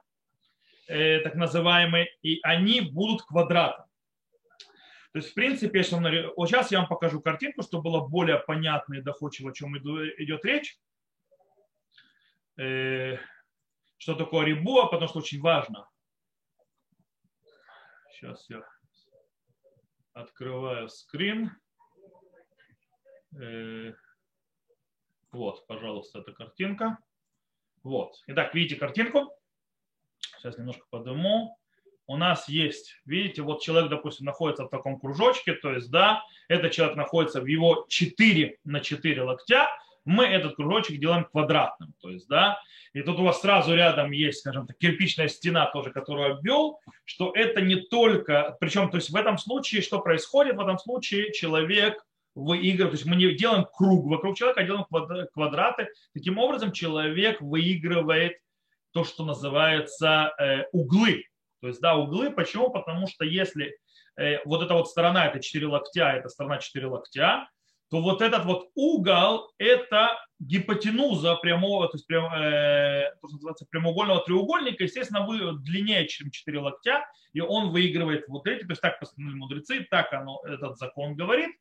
[0.87, 3.85] э, так называемые, и они будут квадратом.
[5.11, 6.03] То есть, в принципе, если он...
[6.37, 10.45] вот сейчас я вам покажу картинку, чтобы было более понятно и доходчиво, о чем идет
[10.45, 10.79] речь.
[12.57, 13.17] Э,
[13.97, 15.89] что такое рибуа, потому что очень важно.
[18.11, 18.63] Сейчас я
[20.13, 21.51] открываю скрин.
[23.37, 23.93] Э,
[25.31, 26.97] вот, пожалуйста, эта картинка.
[27.83, 28.15] Вот.
[28.27, 29.33] Итак, видите картинку?
[30.37, 31.57] Сейчас немножко подыму.
[32.11, 36.73] У нас есть, видите, вот человек, допустим, находится в таком кружочке, то есть, да, этот
[36.73, 39.69] человек находится в его 4 на 4 локтя,
[40.03, 42.59] мы этот кружочек делаем квадратным, то есть, да,
[42.91, 47.31] и тут у вас сразу рядом есть, скажем так, кирпичная стена тоже, которую обвел, что
[47.33, 50.57] это не только, причем, то есть в этом случае, что происходит?
[50.57, 55.27] В этом случае человек выигрывает, то есть мы не делаем круг вокруг человека, а делаем
[55.31, 55.87] квадраты.
[56.13, 58.33] Таким образом, человек выигрывает
[58.91, 61.23] то, что называется э, углы.
[61.61, 62.31] То есть, да, углы.
[62.31, 62.71] Почему?
[62.71, 63.77] Потому что если
[64.17, 67.47] э, вот эта вот сторона, это 4 локтя, это сторона 4 локтя,
[67.89, 73.65] то вот этот вот угол– это гипотенуза прямого, то есть прям, э, то, что называется,
[73.69, 78.81] прямоугольного треугольника, естественно, вы длиннее, чем 4 локтя, и он выигрывает вот эти, то есть
[78.81, 81.51] так постановили мудрецы, так оно, этот закон говорит,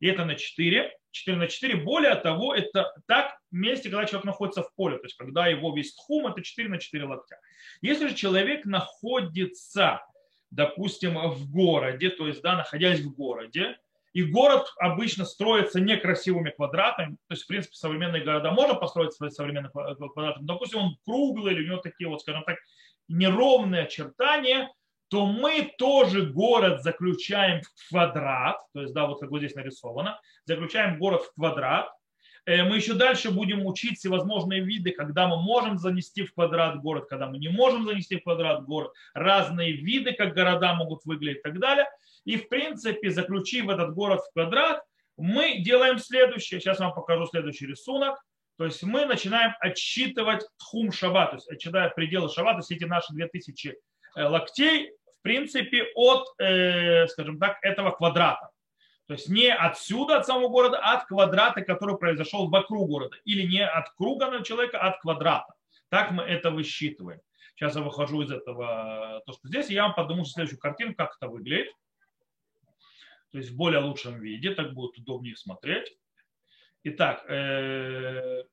[0.00, 1.76] и это на 4, 4 на 4.
[1.76, 5.94] Более того, это так месте, когда человек находится в поле, то есть когда его весь
[5.94, 7.38] тхум, это 4 на 4 локтя.
[7.82, 10.04] Если же человек находится,
[10.50, 13.76] допустим, в городе, то есть, да, находясь в городе,
[14.12, 17.16] и город обычно строится некрасивыми квадратами.
[17.28, 20.46] То есть, в принципе, современные города можно построить современными квадратами.
[20.46, 22.58] Допустим, он круглый или у него такие вот, скажем так,
[23.06, 24.72] неровные очертания,
[25.10, 28.58] то мы тоже город заключаем в квадрат.
[28.72, 30.20] То есть, да, вот как вот здесь нарисовано.
[30.44, 31.90] Заключаем город в квадрат.
[32.46, 37.06] Э, мы еще дальше будем учить всевозможные виды, когда мы можем занести в квадрат город,
[37.08, 41.42] когда мы не можем занести в квадрат город, разные виды, как города могут выглядеть и
[41.42, 41.86] так далее.
[42.24, 44.82] И, в принципе, заключив этот город в квадрат,
[45.16, 46.60] мы делаем следующее.
[46.60, 48.16] Сейчас вам покажу следующий рисунок.
[48.58, 52.84] То есть мы начинаем отсчитывать тхум шаба, то есть отсчитая пределы шаба, то есть эти
[52.84, 53.74] наши 2000
[54.16, 58.50] э, локтей, в принципе, от, э, скажем так, этого квадрата.
[59.06, 63.16] То есть не отсюда, от самого города, а от квадрата, который произошел вокруг города.
[63.24, 65.52] Или не от круга на человека, а от квадрата.
[65.90, 67.20] Так мы это высчитываем.
[67.54, 71.28] Сейчас я выхожу из этого, то, что здесь, я вам подумаю следующую картину, как это
[71.28, 71.70] выглядит.
[73.32, 75.94] То есть в более лучшем виде, так будет удобнее смотреть.
[76.84, 78.44] Итак, э,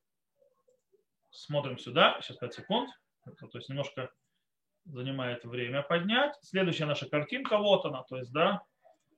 [1.31, 2.19] смотрим сюда.
[2.21, 2.89] Сейчас 5 секунд.
[3.23, 4.11] То есть немножко
[4.87, 6.33] занимает время поднять.
[6.41, 8.61] Следующая наша картинка, вот она, то есть, да,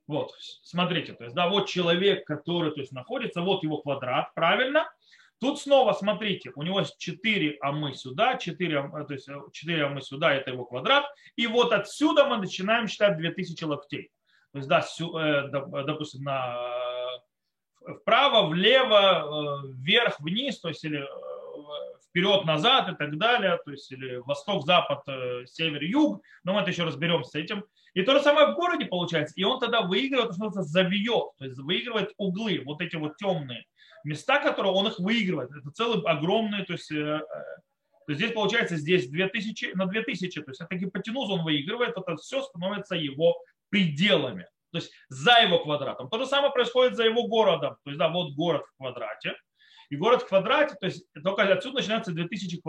[0.06, 4.90] вот, смотрите, то есть, да, вот человек, который, то есть, находится, вот его квадрат, правильно?
[5.40, 10.50] Тут снова, смотрите, у него 4 амы сюда, 4, то есть 4 амы сюда, это
[10.50, 11.06] его квадрат.
[11.36, 14.10] И вот отсюда мы начинаем считать 2000 локтей.
[14.52, 15.48] То есть, да, э,
[15.86, 16.58] допустим, на,
[18.00, 21.06] вправо, влево, э, вверх, вниз, то есть, или
[22.10, 25.00] э, вперед, назад и так далее, то есть, или восток, запад,
[25.46, 27.64] север, юг, но мы это еще разберемся с этим.
[27.94, 29.34] И то же самое в городе получается.
[29.36, 33.64] И он тогда выигрывает, что называется, завьет, то есть выигрывает углы, вот эти вот темные
[34.04, 35.50] места, которые он их выигрывает.
[35.50, 40.42] Это целый огромный, то есть, э, э, то есть здесь получается здесь 2000 на 2000,
[40.42, 43.36] то есть это гипотенузу он выигрывает, это все становится его
[43.68, 46.08] пределами, то есть за его квадратом.
[46.08, 49.36] То же самое происходит за его городом, то есть да, вот город в квадрате,
[49.90, 52.60] и город в квадрате, то есть только отсюда начинается 2000,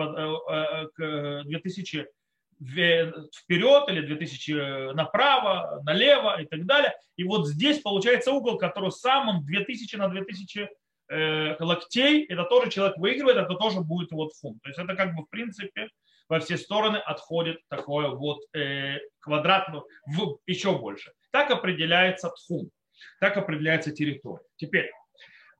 [1.47, 6.93] 2000 э, вперед или 2000 направо, налево и так далее.
[7.17, 10.69] И вот здесь получается угол, который самым 2000 на 2000
[11.09, 14.59] э, локтей, это тоже человек выигрывает, это тоже будет вот фунт.
[14.63, 15.89] То есть это как бы в принципе
[16.27, 19.69] во все стороны отходит такое вот э, квадрат,
[20.07, 21.11] в, еще больше.
[21.29, 22.71] Так определяется тхум,
[23.19, 24.43] так определяется территория.
[24.55, 24.89] Теперь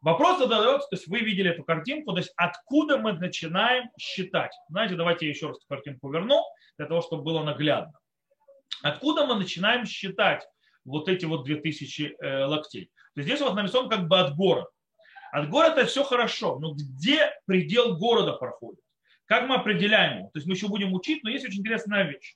[0.02, 4.52] Вопрос задается, то есть вы видели эту картинку, то есть откуда мы начинаем считать.
[4.68, 6.44] Знаете, давайте я еще раз эту картинку верну,
[6.78, 7.94] для того, чтобы было наглядно.
[8.82, 10.44] Откуда мы начинаем считать
[10.86, 12.86] вот эти вот 2000 э, локтей?
[13.14, 14.70] То есть здесь у вас нарисован как бы от города.
[15.32, 18.82] От города все хорошо, но где предел города проходит?
[19.26, 20.30] Как мы определяем его?
[20.34, 22.36] То есть мы еще будем учить, но есть очень интересная вещь.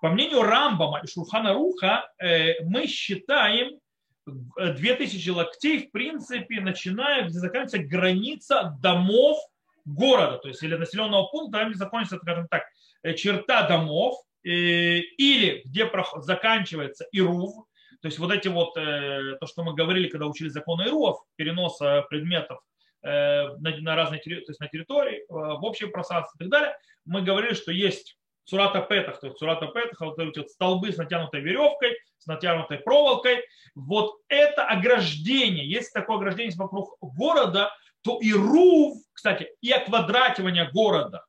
[0.00, 3.78] По мнению Рамбама и Шурхана Руха, э, мы считаем
[4.26, 9.38] 2000 локтей, в принципе, начиная, где заканчивается граница домов
[9.84, 12.64] города, то есть или населенного пункта, там закончится, скажем так,
[13.02, 17.66] э, черта домов, э, или где заканчивается Ирув,
[18.02, 22.04] то есть вот эти вот, э, то, что мы говорили, когда учили законы Ируов, переноса
[22.08, 22.60] предметов
[23.02, 27.70] на разные то есть на территории, в общее пространство и так далее, мы говорили, что
[27.70, 32.26] есть Сурата Петах, то есть Сурата Петах, вот эти вот столбы с натянутой веревкой, с
[32.26, 33.44] натянутой проволокой.
[33.74, 41.24] Вот это ограждение, если такое ограждение вокруг города, то и рув, кстати, и оквадративание города,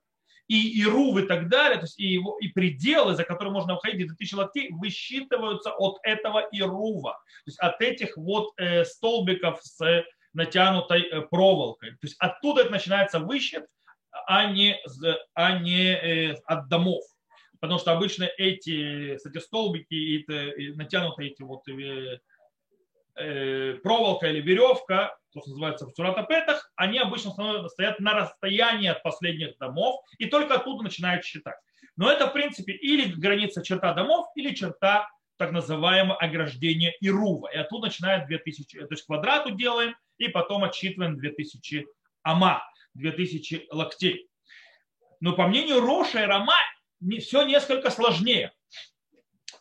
[0.48, 3.74] и, и рув и так далее, то есть и, его, и пределы, за которые можно
[3.74, 9.60] выходить, 2000 локтей, высчитываются от этого и рува, то есть от этих вот э, столбиков
[9.64, 11.92] с натянутой э, проволокой.
[11.92, 13.66] То есть оттуда это начинается высчет,
[14.26, 14.80] а не,
[15.34, 17.04] а не э, от домов.
[17.60, 22.20] Потому что обычно эти, кстати, столбики и, натянутые эти вот э,
[23.84, 27.32] проволока или веревка, то, что называется в суратапетах, они обычно
[27.70, 31.58] стоят на расстоянии от последних домов и только оттуда начинают считать.
[31.96, 37.52] Но это, в принципе, или граница черта домов, или черта так называемого ограждения Ирува.
[37.52, 41.86] И оттуда начинает 2000, то есть квадрату делаем, и потом отсчитываем 2000
[42.24, 42.64] ама,
[42.98, 44.30] 2000 локтей.
[45.20, 46.54] Но по мнению Роша и Рама
[47.22, 48.54] все несколько сложнее.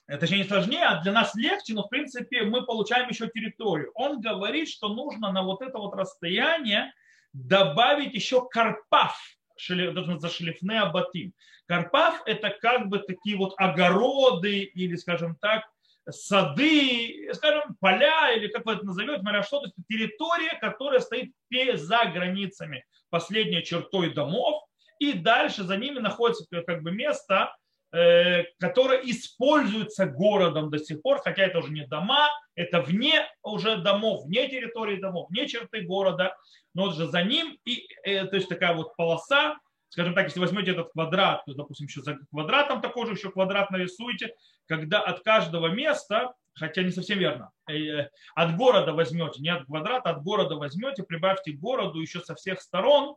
[0.07, 3.91] Это же не сложнее, а для нас легче, но в принципе мы получаем еще территорию.
[3.95, 6.93] Он говорит, что нужно на вот это вот расстояние
[7.33, 9.19] добавить еще карпав,
[9.59, 11.33] за шлифне абатим.
[11.67, 15.65] Карпав это как бы такие вот огороды или, скажем так,
[16.09, 21.33] сады, скажем, поля или как вы это назовете, смотря что, то есть территория, которая стоит
[21.51, 22.85] за границами.
[23.11, 24.65] Последней чертой домов,
[24.99, 27.53] и дальше за ними находится как бы место,
[27.93, 33.77] Э, которая используется городом до сих пор, хотя это уже не дома, это вне уже
[33.77, 36.37] домов, вне территории домов, вне черты города,
[36.75, 39.57] но вот же за ним, и, э, то есть такая вот полоса,
[39.97, 43.71] скажем так, если возьмете этот квадрат, то, допустим, еще за квадратом такой же еще квадрат
[43.71, 44.35] нарисуете,
[44.67, 50.11] когда от каждого места, хотя не совсем верно, э, от города возьмете, не от квадрата,
[50.11, 53.17] от города возьмете, прибавьте городу еще со всех сторон,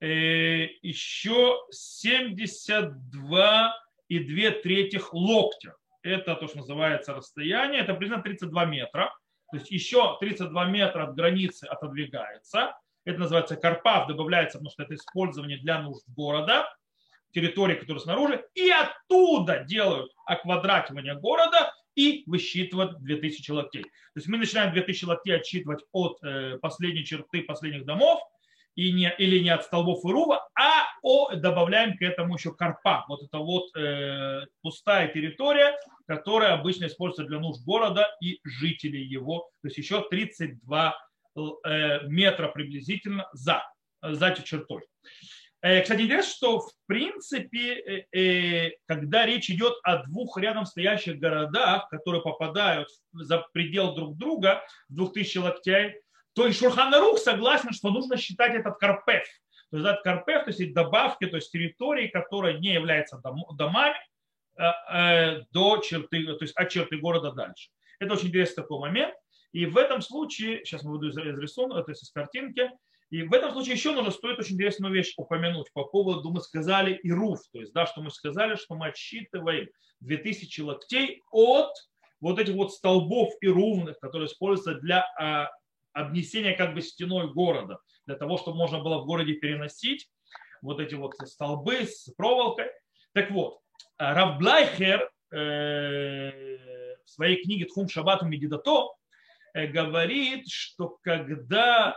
[0.00, 3.76] еще 72
[4.08, 5.76] и 2 третьих локтя.
[6.02, 7.82] Это то, что называется расстояние.
[7.82, 9.14] Это примерно 32 метра.
[9.52, 12.74] То есть еще 32 метра от границы отодвигается.
[13.04, 16.68] Это называется карпав, добавляется, потому что это использование для нужд города,
[17.32, 18.44] территории, которые снаружи.
[18.54, 23.82] И оттуда делают оквадративание города и высчитывают 2000 локтей.
[23.82, 28.20] То есть мы начинаем 2000 локтей отсчитывать от э, последней черты последних домов
[28.76, 33.04] и не, или не от столбов Ирува, а о, добавляем к этому еще карпа.
[33.08, 39.50] Вот это вот э, пустая территория, которая обычно используется для нужд города и жителей его.
[39.62, 40.92] То есть еще 32 э,
[42.08, 43.62] метра приблизительно за,
[44.02, 44.82] за этой чертой.
[45.62, 51.18] Э, кстати, интересно, что в принципе, э, э, когда речь идет о двух рядом стоящих
[51.18, 55.94] городах, которые попадают за предел друг друга, 2000 локтей,
[56.34, 59.26] то и Шурханарух согласен, что нужно считать этот карпеф.
[59.70, 63.20] То есть этот карпеф, то есть добавки, то есть территории, которая не является
[63.52, 63.96] домами,
[64.56, 67.70] э, э, до черты, то есть от черты города дальше.
[67.98, 69.14] Это очень интересный такой момент.
[69.52, 72.70] И в этом случае, сейчас мы буду из рисунка, то есть из картинки,
[73.10, 76.94] и в этом случае еще нужно стоит очень интересную вещь упомянуть по поводу, мы сказали,
[76.94, 79.68] и руф, то есть, да, что мы сказали, что мы отсчитываем
[80.00, 81.72] 2000 локтей от
[82.20, 85.50] вот этих вот столбов и ровных, которые используются для а,
[85.92, 90.08] обнесение как бы стеной города, для того, чтобы можно было в городе переносить
[90.62, 92.66] вот эти вот столбы с проволокой.
[93.12, 93.60] Так вот,
[93.98, 98.99] Равблайхер э, в своей книге Тхум Шабату Медидато э,
[99.54, 101.96] говорит, что когда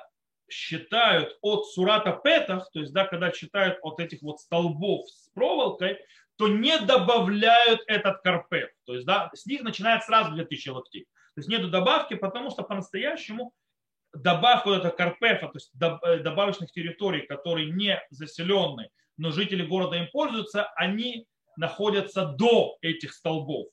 [0.49, 5.97] считают от Сурата Петах, то есть да, когда считают от этих вот столбов с проволокой,
[6.37, 8.71] то не добавляют этот карпет.
[8.85, 11.03] То есть да, с них начинает сразу 2000 локтей.
[11.35, 13.53] То есть нету добавки, потому что по-настоящему
[14.13, 20.07] добавку это карпефа, то есть э, добавочных территорий, которые не заселены, но жители города им
[20.11, 21.25] пользуются, они
[21.57, 23.67] находятся до этих столбов.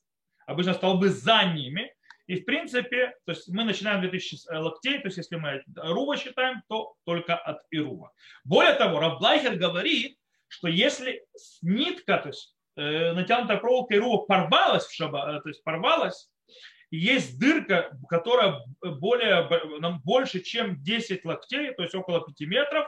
[0.47, 1.95] Обычно столбы за ними.
[2.31, 6.63] И в принципе, то есть мы начинаем 2000 локтей, то есть если мы Рува считаем,
[6.69, 8.13] то только от Ирува.
[8.45, 10.17] Более того, Равблайхер говорит,
[10.47, 11.27] что если
[11.61, 16.31] нитка, то есть э, натянутая проволока Ирува порвалась в шаба, э, то есть порвалась,
[16.93, 19.49] есть дырка, которая более,
[20.05, 22.87] больше, чем 10 локтей, то есть около 5 метров,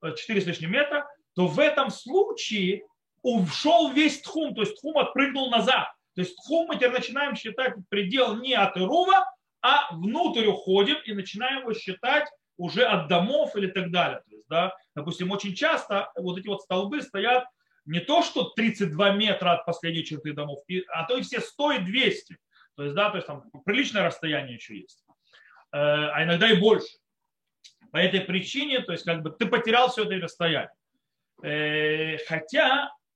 [0.00, 2.84] 4 с лишним метра, то в этом случае
[3.22, 5.88] ушел весь тхум, то есть тхум отпрыгнул назад.
[6.14, 9.24] То есть тхум мы теперь начинаем считать предел не от Ирува,
[9.62, 14.22] а внутрь уходим и начинаем его считать уже от домов или так далее.
[14.28, 17.44] То есть, да, допустим, очень часто вот эти вот столбы стоят
[17.86, 21.78] не то, что 32 метра от последней черты домов, а то и все 100 и
[21.78, 22.36] 200.
[22.76, 25.04] То есть, да, то есть там приличное расстояние еще есть.
[25.72, 26.98] Э, а иногда и больше.
[27.92, 30.70] По этой причине, то есть как бы ты потерял все это расстояние.
[31.42, 32.18] Э,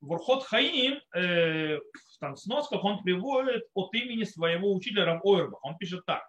[0.05, 5.65] хотя Вурхот Хаим э, в там сносках он приводит от имени своего учителя Рав Ойрбах.
[5.65, 6.29] Он пишет так.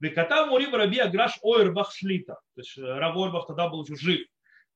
[0.00, 2.34] Веката Мурим Раби Аграш Ойрбах Шлита.
[2.54, 4.26] То есть Рав Ойрбах тогда был еще жив.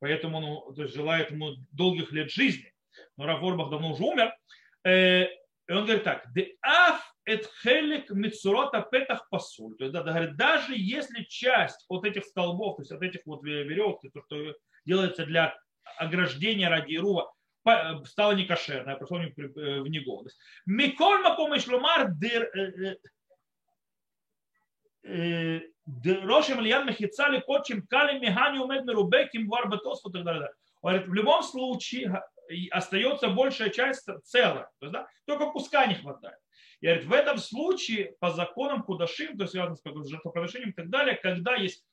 [0.00, 2.72] Поэтому ну, то есть, желает ему долгих лет жизни.
[3.16, 4.34] Но Рав Ойрбах давно уже умер.
[4.86, 6.26] И он говорит так.
[6.34, 9.76] Де аф Эдхелик Мицурота Петах Пасуль.
[9.76, 13.42] То есть, да, говорит, даже если часть вот этих столбов, то есть от этих вот
[13.42, 15.56] веревок, то, что делается для
[15.96, 17.32] ограждения ради Ирува,
[18.04, 20.38] стала некошерная, пришло в негодность.
[20.66, 22.12] Миколь Маком Ишлумар
[25.04, 30.50] Рошем Лиян Мехицали Кочим Кали Механи Умед Мерубеким Варбатос и так далее.
[30.82, 32.22] Говорит, в любом случае
[32.70, 34.70] остается большая часть целая.
[34.78, 36.38] То есть, да, только куска не хватает.
[36.80, 40.90] И говорит, в этом случае по законам Кудашим, то есть связано с жертвоприношением и так
[40.90, 41.86] далее, когда есть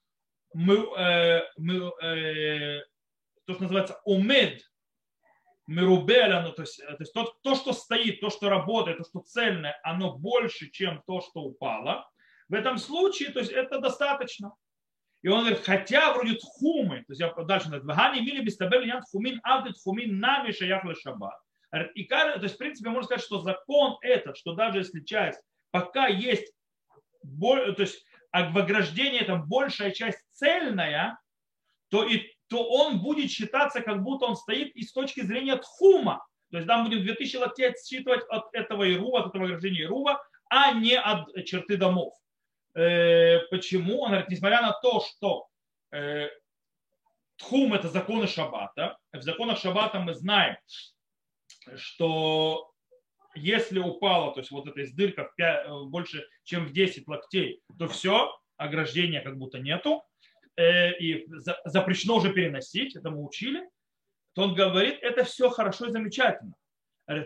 [0.54, 2.82] мы, э, мы, э,
[3.46, 4.62] то, что называется умед,
[5.68, 9.20] Мерубеля, ну, то есть, то, есть то, то, что стоит, то, что работает, то, что
[9.22, 12.10] цельное, оно больше, чем то, что упало.
[12.50, 14.54] В этом случае, то есть это достаточно.
[15.22, 19.04] И он говорит, хотя вроде тхумы, то есть я дальше говорю, вагани мили бистабель ян
[19.04, 21.40] тхумин авды тхумин нами шаях шаббат.
[21.96, 25.40] И, то есть, в принципе, можно сказать, что закон этот, что даже если часть,
[25.70, 26.54] пока есть,
[27.24, 31.20] то есть в ограждении там большая часть цельная,
[31.90, 36.28] то, и, то он будет считаться, как будто он стоит и с точки зрения тхума.
[36.52, 40.74] То есть там будем 2000 локтей отсчитывать от этого Ирува, от этого ограждения Ирува, а
[40.74, 42.14] не от черты домов.
[42.76, 44.02] Э, почему?
[44.02, 45.48] Он говорит, несмотря на то, что
[45.94, 46.28] э,
[47.38, 50.58] тхум это законы шаббата, в законах шаббата мы знаем,
[51.78, 52.70] что
[53.34, 57.88] если упало, то есть вот эта дырка 5, э, больше, чем в 10 локтей, то
[57.88, 60.04] все, ограждения как будто нету,
[61.00, 61.28] и
[61.66, 63.68] запрещено уже переносить, это мы учили,
[64.34, 66.54] то он говорит, это все хорошо и замечательно.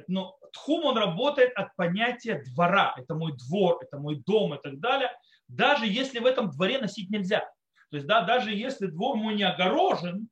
[0.08, 4.80] Но тхум, он работает от понятия двора, это мой двор, это мой дом и так
[4.80, 5.12] далее,
[5.48, 7.42] даже если в этом дворе носить нельзя.
[7.92, 10.28] То есть, да, даже если двор мой не огорожен,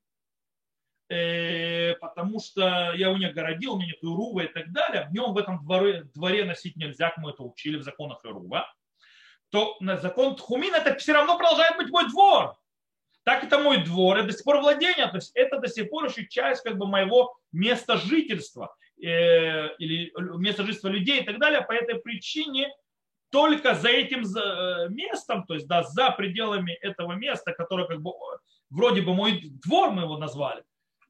[1.09, 5.13] э, потому что я его не огородил, у меня нет Ирува и так далее, в
[5.13, 8.73] нем в этом дворе, дворе носить нельзя, как мы это учили в законах Ирува,
[9.49, 12.55] то на закон Тхумин это все равно продолжает быть мой двор.
[13.23, 16.05] Так это мой двор, это до сих пор владение, то есть это до сих пор
[16.05, 21.61] еще часть как бы моего места жительства э, или места жительства людей и так далее.
[21.61, 22.69] По этой причине
[23.29, 28.11] только за этим э, местом, то есть да, за пределами этого места, которое как бы
[28.69, 30.63] вроде бы мой двор мы его назвали,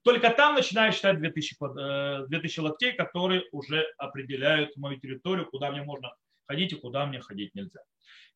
[0.04, 5.82] только там начинаю считать 2000, 2000 э, локтей, которые уже определяют мою территорию, куда мне
[5.82, 6.14] можно
[6.46, 7.80] ходить и куда мне ходить нельзя.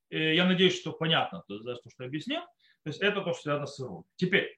[0.10, 2.42] Я надеюсь, что понятно, то, что я объяснил.
[2.84, 4.06] То есть это то, что связано с Иром.
[4.16, 4.58] Теперь,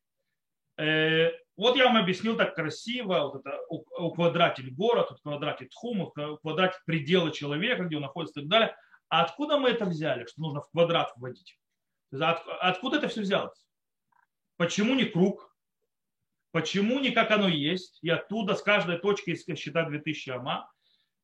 [0.78, 7.32] э, вот я вам объяснил так красиво, вот это уквадратить город, уквадратить тхум, уквадратить пределы
[7.32, 8.76] человека, где он находится и так далее.
[9.10, 11.60] А откуда мы это взяли, что нужно в квадрат вводить?
[12.12, 13.66] Откуда это все взялось?
[14.58, 15.56] Почему не круг?
[16.52, 18.00] Почему не как оно есть?
[18.02, 20.72] И оттуда с каждой точки считать 2000 ама.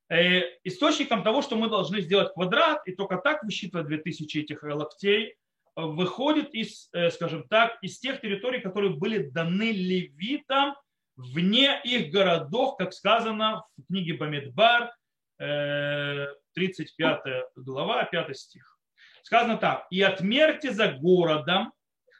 [0.10, 5.36] Э, источником того, что мы должны сделать квадрат, и только так высчитывать 2000 этих локтей,
[5.76, 10.76] выходит из, э, скажем так, из тех территорий, которые были даны левитам
[11.16, 14.92] вне их городов, как сказано в книге Бамидбар,
[15.40, 18.78] э, 35 глава, 5 стих.
[19.24, 19.88] Сказано так.
[19.90, 21.74] «И отмерьте за городом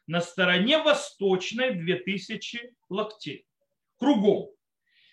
[0.08, 3.46] на стороне восточной 2000 локтей,
[3.98, 4.50] кругом.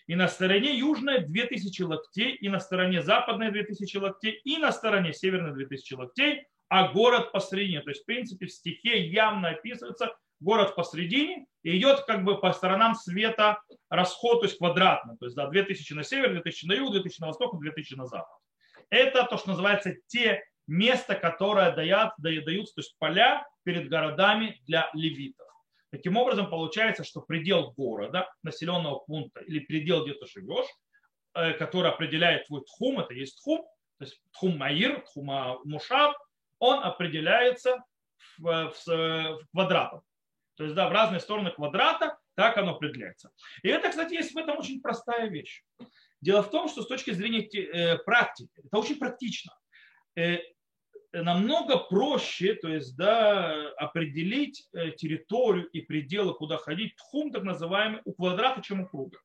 [0.07, 5.13] И на стороне южной 2000 локтей, и на стороне западной 2000 локтей, и на стороне
[5.13, 7.83] северной 2000 локтей, а город посредине.
[7.83, 12.51] То есть, в принципе, в стихе явно описывается город посредине, и идет как бы по
[12.55, 13.61] сторонам света
[13.91, 15.19] расход, то есть квадратно.
[15.19, 18.39] То есть, да, 2000 на север, 2000 на юг, 2000 на восток, 2000 на запад.
[18.89, 24.89] Это то, что называется те места, которые дают, даются, то есть поля перед городами для
[24.95, 25.47] левитов.
[25.91, 30.69] Таким образом, получается, что предел города, населенного пункта или предел, где ты живешь,
[31.35, 33.61] э, который определяет твой тхум, это есть тхум,
[33.99, 36.17] то есть тхум маир, тхум мушав,
[36.63, 37.85] он определяется
[38.39, 40.03] в, в, в квадратом.
[40.57, 43.33] То есть, да, в разные стороны квадрата, так оно определяется.
[43.65, 45.65] И это, кстати, есть в этом очень простая вещь.
[46.21, 49.53] Дело в том, что с точки зрения э, практики, это очень практично.
[50.15, 50.39] Э,
[51.13, 58.03] намного проще то есть, да, определить э, территорию и пределы, куда ходить, тхум так называемый,
[58.05, 59.19] у квадрата, чем у круга.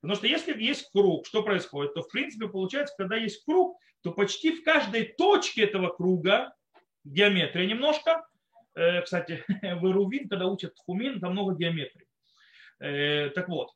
[0.00, 4.10] Потому что если есть круг, что происходит, то в принципе получается, когда есть круг, то
[4.12, 6.54] почти в каждой точке этого круга,
[7.04, 8.24] геометрия немножко,
[8.74, 12.06] кстати, в Ирувин, когда учат тхумин, там много геометрии.
[12.78, 13.70] Так вот,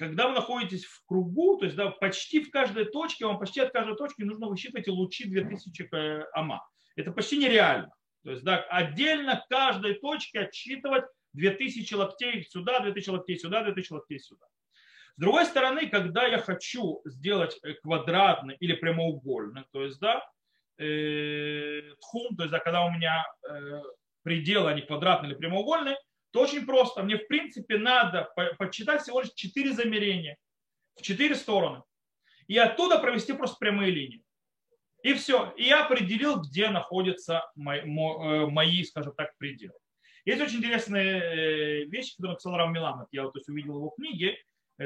[0.00, 3.70] когда вы находитесь в кругу, то есть да, почти в каждой точке, вам почти от
[3.70, 6.66] каждой точки нужно высчитывать лучи 2000 э, ама.
[6.96, 7.94] Это почти нереально.
[8.24, 11.04] То есть да, отдельно каждой точке отсчитывать
[11.34, 14.46] 2000 локтей сюда, 2000 локтей сюда, 2000 локтей сюда.
[15.16, 20.26] С другой стороны, когда я хочу сделать э, квадратный или прямоугольный, то есть да,
[20.80, 23.82] э, тхум, то есть да, когда у меня э,
[24.22, 25.96] пределы, они квадратные или прямоугольные,
[26.32, 27.02] то очень просто.
[27.02, 30.36] Мне, в принципе, надо подсчитать всего лишь 4 замерения
[30.96, 31.82] в 4 стороны.
[32.46, 34.22] И оттуда провести просто прямые линии.
[35.02, 35.52] И все.
[35.56, 39.74] И я определил, где находятся мои, э, мои скажем так, пределы.
[40.24, 43.08] Есть очень интересные э, вещи, которые написал Рав Миламов.
[43.10, 44.36] Я вот, то есть, увидел его книги, э,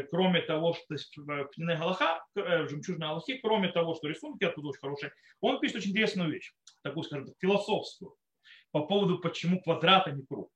[0.03, 5.13] кроме того, что в книге Галаха, в жемчужной кроме того, что рисунки оттуда очень хорошие,
[5.41, 8.17] он пишет очень интересную вещь, такую, скажем так, философскую,
[8.73, 10.51] по поводу, почему квадрат, а не круг.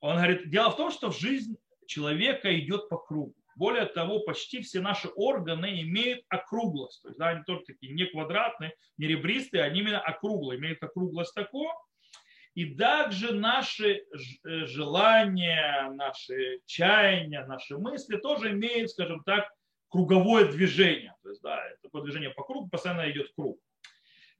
[0.00, 3.34] Он говорит, дело в том, что жизнь человека идет по кругу.
[3.56, 7.02] Более того, почти все наши органы имеют округлость.
[7.02, 11.34] То есть, да, они только такие не квадратные, не ребристые, они именно округлые, имеют округлость
[11.34, 11.72] такого.
[12.58, 19.48] И также наши э, желания, наши чаяния, наши мысли тоже имеют, скажем так,
[19.88, 21.14] круговое движение.
[21.22, 23.60] То есть, да, такое движение по кругу, постоянно идет круг.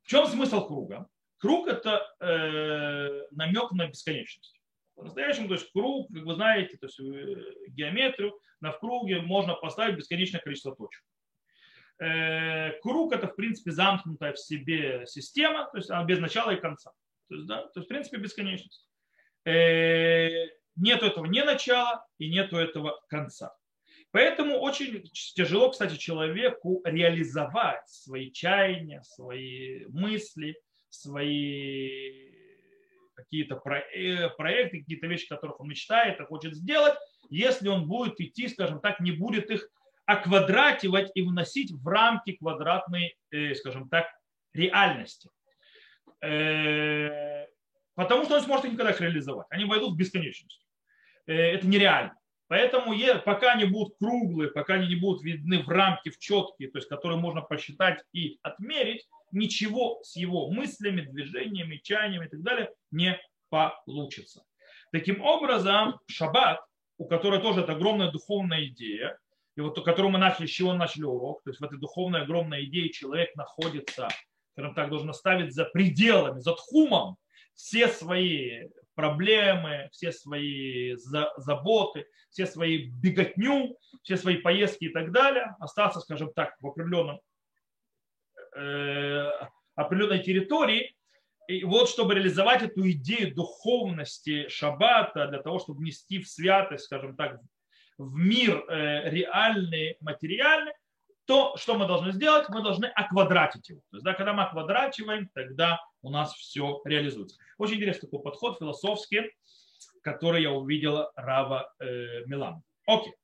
[0.02, 1.06] В чем смысл круга?
[1.36, 4.60] Круг– это э, намек на бесконечность.
[4.96, 9.54] По-настоящему, то есть круг, как вы знаете, то есть э, геометрию, на в круге можно
[9.54, 11.04] поставить бесконечное количество точек.
[12.00, 16.60] Э, круг это, в принципе, замкнутая в себе система, то есть она без начала и
[16.60, 16.90] конца.
[17.28, 18.88] То есть, да, то есть в принципе, бесконечность.
[19.44, 20.28] Э,
[20.76, 23.54] нету этого ни начала и нету этого конца.
[24.10, 25.04] Поэтому очень
[25.34, 30.56] тяжело, кстати, человеку реализовать свои чаяния, свои мысли,
[30.88, 32.32] свои
[33.14, 33.60] какие-то
[33.94, 36.94] э, проекты, какие-то вещи, которых он мечтает и хочет сделать,
[37.28, 39.68] если он будет идти, скажем так, не будет их
[40.06, 44.06] оквадративать и вносить в рамки квадратной, э, скажем так,
[44.54, 45.28] реальности.
[46.22, 47.46] Э,
[47.94, 49.46] потому что он сможет их никогда их реализовать.
[49.50, 50.64] Они войдут в бесконечность.
[51.26, 52.14] Это нереально.
[52.48, 52.94] Поэтому
[53.26, 56.88] пока они будут круглые, пока они не будут видны в рамки, в четкие, то есть
[56.88, 63.20] которые можно посчитать и отмерить, ничего с его мыслями, движениями, чаяниями и так далее не
[63.50, 64.44] получится.
[64.92, 66.60] Таким образом, шаббат,
[66.96, 69.18] у которой тоже это огромная духовная идея,
[69.54, 72.64] и вот которую мы начали, с чего начали урок, то есть в этой духовной огромной
[72.64, 74.08] идее человек находится,
[74.58, 77.16] скажем так, должен оставить за пределами, за тхумом
[77.54, 85.54] все свои проблемы, все свои заботы, все свои беготню, все свои поездки и так далее,
[85.60, 87.20] остаться, скажем так, в определенном
[88.58, 89.30] Э,
[89.76, 90.92] определенной территории.
[91.46, 97.14] И вот чтобы реализовать эту идею духовности шаббата, для того, чтобы внести в святость, скажем
[97.14, 97.40] так,
[97.96, 100.72] в мир э, реальный, материальный,
[101.28, 102.48] то что мы должны сделать?
[102.48, 103.80] Мы должны оквадратить его.
[103.90, 107.38] То есть, да, когда мы оквадрачиваем, тогда у нас все реализуется.
[107.58, 109.30] Очень интересный такой подход философский,
[110.02, 112.62] который я увидела Рава э, Милан.
[112.86, 113.14] Окей.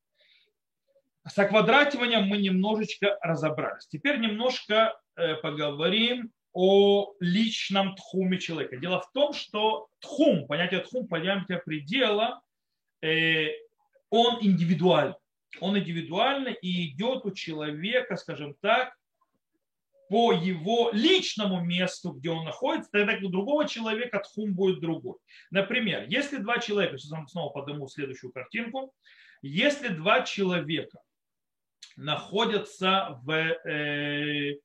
[1.27, 3.89] С оквадративанием мы немножечко разобрались.
[3.89, 8.77] Теперь немножко Э, поговорим о личном тхуме человека.
[8.77, 12.43] Дело в том, что тхум, понятие тхум, понятие предела,
[13.01, 13.51] э,
[14.11, 15.15] он индивидуальный.
[15.61, 18.95] Он индивидуальный и идет у человека, скажем так,
[20.09, 25.17] по его личному месту, где он находится, тогда у другого человека тхум будет другой.
[25.51, 28.93] Например, если два человека, сейчас снова подниму следующую картинку,
[29.43, 30.99] если два человека
[31.97, 34.59] находятся в э,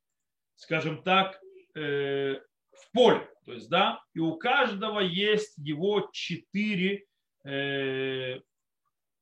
[0.60, 1.40] скажем так,
[1.76, 2.36] э,
[2.72, 3.28] в поле.
[3.46, 7.06] То есть, да, и у каждого есть его четыре,
[7.46, 8.40] э,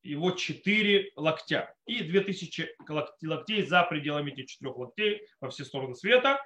[0.09, 2.75] его четыре локтя и 2000
[3.23, 6.39] локтей за пределами этих четырех локтей во все стороны света,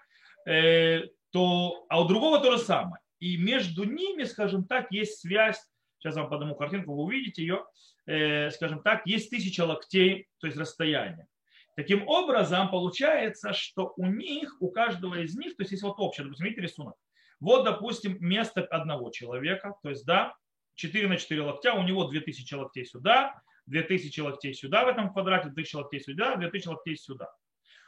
[0.45, 3.01] э, то, а у другого то же самое.
[3.19, 5.63] И между ними, скажем так, есть связь,
[5.99, 11.27] сейчас вам подниму картинку, вы увидите ее, скажем так, есть тысяча локтей, то есть расстояние.
[11.75, 16.25] Таким образом, получается, что у них, у каждого из них, то есть есть вот общее,
[16.25, 16.95] допустим, видите рисунок.
[17.39, 20.35] Вот, допустим, место одного человека, то есть, да,
[20.75, 23.41] 4 на 4 локтя, у него 2000 локтей сюда,
[23.71, 27.33] 2000 локтей сюда в этом квадрате, 2000 локтей сюда, 2000 локтей сюда.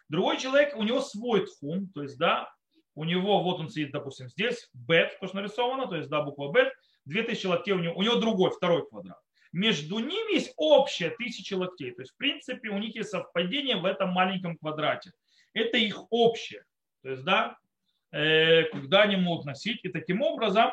[0.09, 2.51] Другой человек, у него свой тхум, то есть, да,
[2.95, 6.51] у него, вот он сидит, допустим, здесь, бет, то, что нарисовано, то есть, да, буква
[6.51, 6.73] бет,
[7.05, 9.19] 2000 локтей, у него, у него другой, второй квадрат
[9.53, 11.91] между ними есть общая тысяча локтей.
[11.91, 15.11] То есть, в принципе, у них есть совпадение в этом маленьком квадрате.
[15.53, 16.65] Это их общее.
[17.03, 17.55] То есть, да,
[18.11, 19.79] э, куда они могут носить.
[19.83, 20.71] И таким образом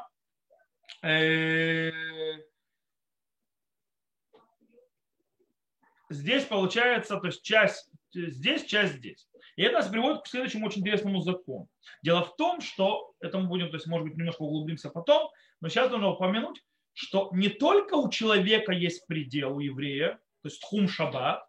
[6.11, 9.27] здесь получается, то есть часть здесь, часть здесь.
[9.57, 11.69] И это нас приводит к следующему очень интересному закону.
[12.03, 15.31] Дело в том, что это мы будем, то есть, может быть, немножко углубимся потом,
[15.61, 20.63] но сейчас нужно упомянуть, что не только у человека есть предел у еврея, то есть
[20.65, 21.45] хум шаббат,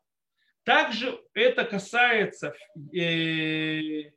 [0.63, 2.53] также это касается
[2.93, 4.11] э,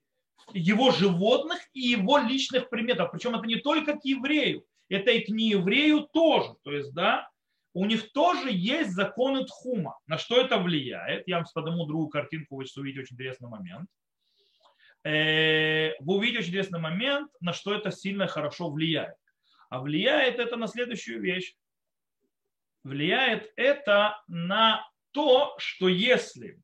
[0.52, 3.10] его животных и его личных приметов.
[3.12, 6.54] Причем это не только к еврею, это и к нееврею тоже.
[6.62, 7.30] То есть, да,
[7.74, 9.98] у них тоже есть законы Тхума.
[10.06, 11.26] На что это влияет?
[11.26, 13.90] Я вам подниму другую картинку, вы сейчас увидите очень интересный момент.
[15.02, 19.16] Э, вы увидите очень интересный момент, на что это сильно хорошо влияет.
[19.70, 21.56] А влияет это на следующую вещь.
[22.84, 26.60] Влияет это на то, что если,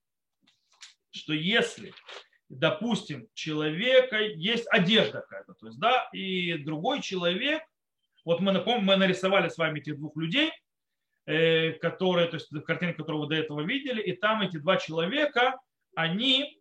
[1.10, 1.92] что если,
[2.48, 7.62] допустим, человека есть одежда какая-то, то есть, да, и другой человек,
[8.24, 10.52] вот мы, напомним, мы нарисовали с вами этих двух людей,
[11.24, 15.58] которые, то есть картинка, которую вы до этого видели, и там эти два человека,
[15.94, 16.60] они,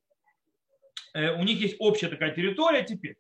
[1.14, 3.16] э, у них есть общая такая территория теперь.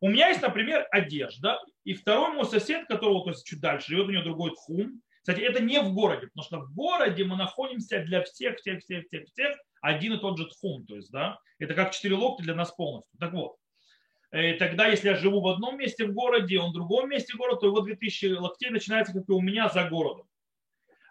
[0.00, 4.06] У меня есть, например, одежда, и второй мой сосед, которого то есть, чуть дальше живет,
[4.06, 5.02] у него другой тхум.
[5.20, 9.06] Кстати, это не в городе, потому что в городе мы находимся для всех, всех, всех,
[9.06, 10.86] всех, всех один и тот же тхум.
[10.86, 13.18] То есть, да, это как четыре локти для нас полностью.
[13.18, 13.56] Так вот,
[14.32, 17.60] и тогда, если я живу в одном месте в городе, он в другом месте города,
[17.60, 20.26] то его 2000 локтей начинается, как и у меня, за городом.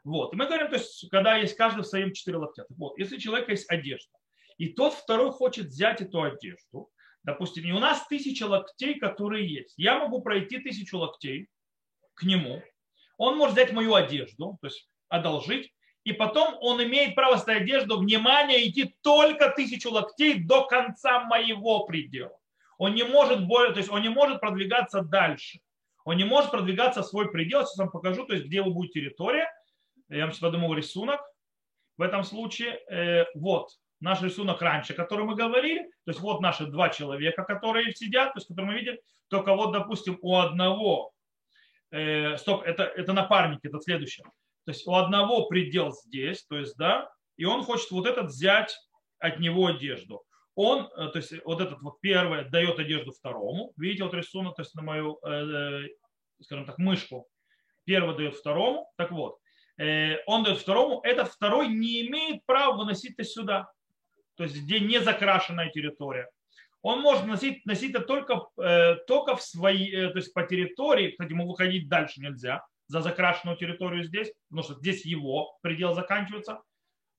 [0.07, 0.33] Вот.
[0.33, 2.65] И мы говорим, то есть, когда есть каждый в своем 4 локтя.
[2.69, 2.97] Вот.
[2.97, 4.11] Если у человека есть одежда,
[4.57, 6.89] и тот второй хочет взять эту одежду,
[7.27, 9.73] Допустим, и у нас тысяча локтей, которые есть.
[9.75, 11.49] Я могу пройти тысячу локтей
[12.13, 12.63] к нему.
[13.17, 15.73] Он может взять мою одежду, то есть одолжить,
[16.05, 21.25] и потом он имеет право с этой одежду, внимание, идти только тысячу локтей до конца
[21.25, 22.39] моего предела.
[22.77, 25.59] Он не может более, то есть он не может продвигаться дальше.
[26.05, 27.65] Он не может продвигаться в свой предел.
[27.65, 29.51] Сейчас вам покажу, то есть где его будет территория.
[30.09, 31.19] Я вам сейчас подумал рисунок.
[31.97, 36.65] В этом случае, э, вот, наш рисунок раньше, который мы говорили, то есть вот наши
[36.67, 41.11] два человека, которые сидят, то есть которые мы видели, только вот, допустим, у одного,
[41.91, 44.25] э, стоп, это, это напарник, это следующее,
[44.65, 48.75] то есть у одного предел здесь, то есть, да, и он хочет вот этот взять
[49.19, 50.23] от него одежду.
[50.55, 54.61] Он, э, то есть вот этот вот первый дает одежду второму, видите, вот рисунок, то
[54.61, 57.27] есть на мою, э, э скажем так, мышку,
[57.83, 59.39] первый дает второму, так вот,
[59.79, 63.69] он дает второму, этот второй не имеет права выносить это сюда
[64.37, 66.29] то есть где не закрашенная территория.
[66.83, 71.09] Он может носить, носить это только, э, только в своей, э, то есть по территории,
[71.09, 76.61] кстати, ему выходить дальше нельзя, за закрашенную территорию здесь, потому что здесь его предел заканчивается,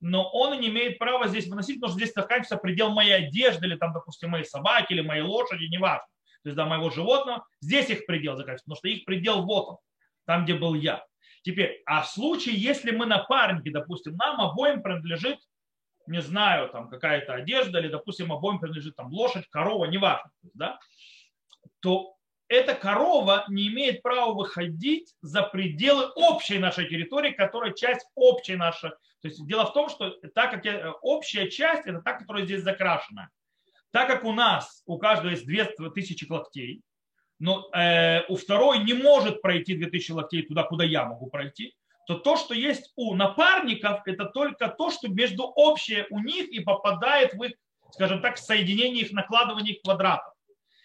[0.01, 3.75] но он не имеет права здесь выносить, потому что здесь заканчивается предел моей одежды, или
[3.75, 6.07] там, допустим, моей собаки, или моей лошади, неважно.
[6.45, 9.77] То есть, да, моего животного, здесь их предел заканчивается, потому что их предел вот он,
[10.25, 11.05] там, где был я.
[11.49, 15.38] Теперь, а в случае, если мы напарники, допустим, нам обоим принадлежит
[16.07, 20.78] не знаю, там какая-то одежда, или, допустим, обоим принадлежит там лошадь, корова, неважно, да,
[21.80, 22.16] то
[22.49, 28.90] эта корова не имеет права выходить за пределы общей нашей территории, которая часть общей нашей.
[29.22, 32.62] То есть дело в том, что так как я, общая часть, это та, которая здесь
[32.62, 33.30] закрашена.
[33.90, 36.82] Так как у нас, у каждого есть 2000 локтей,
[37.39, 41.74] но э, у второй не может пройти 2000 локтей туда, куда я могу пройти,
[42.07, 46.61] то то, что есть у напарников, это только то, что между общее у них и
[46.61, 47.53] попадает в их,
[47.93, 50.32] скажем так, соединение их, накладывание их квадратов.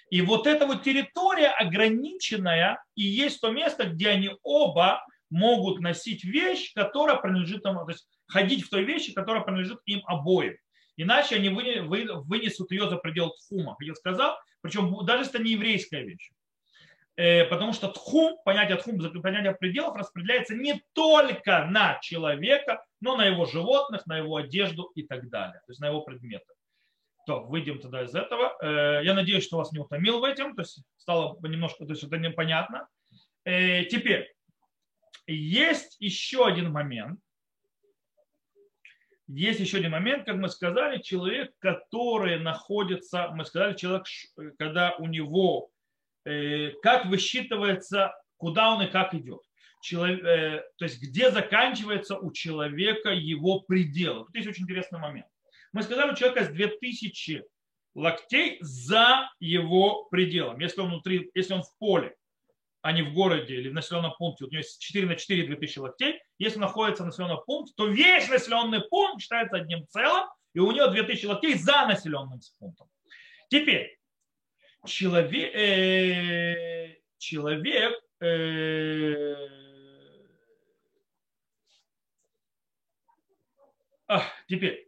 [0.10, 6.24] И вот эта вот территория ограниченная, и есть то место, где они оба могут носить
[6.24, 10.56] вещь, которая принадлежит им, то есть ходить в той вещи, которая принадлежит им обоим.
[10.98, 15.54] Иначе они вынесут ее за предел тхума, как я сказал, причем даже если это не
[15.54, 16.30] еврейская вещь.
[17.16, 23.26] Э, потому что тхум, понятие тхум, понятие пределов распределяется не только на человека, но на
[23.26, 26.46] его животных, на его одежду и так далее, то есть на его предметы.
[27.28, 28.58] То, выйдем тогда из этого.
[28.62, 32.04] Э, я надеюсь, что вас не утомил в этом, то есть стало немножко, то есть
[32.04, 32.88] это непонятно.
[33.46, 34.34] Э, теперь,
[35.28, 37.20] есть еще один момент,
[39.28, 44.06] есть еще один момент, как мы сказали, человек, который находится, мы сказали, человек,
[44.58, 45.70] когда у него
[46.82, 49.42] как высчитывается, куда он и как идет.
[49.82, 54.26] Человек, э, то есть где заканчивается у человека его предел.
[54.26, 55.28] Тут есть очень интересный момент.
[55.74, 57.44] Мы сказали, у человека есть 2000
[57.96, 60.60] локтей за его пределом.
[60.60, 62.16] Если он внутри, если он в поле,
[62.82, 65.80] а не в городе или в населенном пункте, у него есть 4 на 4 2000
[65.80, 70.72] локтей, если находится в населенном пункте, то весь населенный пункт считается одним целым, и у
[70.72, 72.88] него 2000 локтей за населенным пунктом.
[73.50, 73.98] Теперь,
[74.86, 79.36] человек, э, человек э,
[84.08, 84.88] а, теперь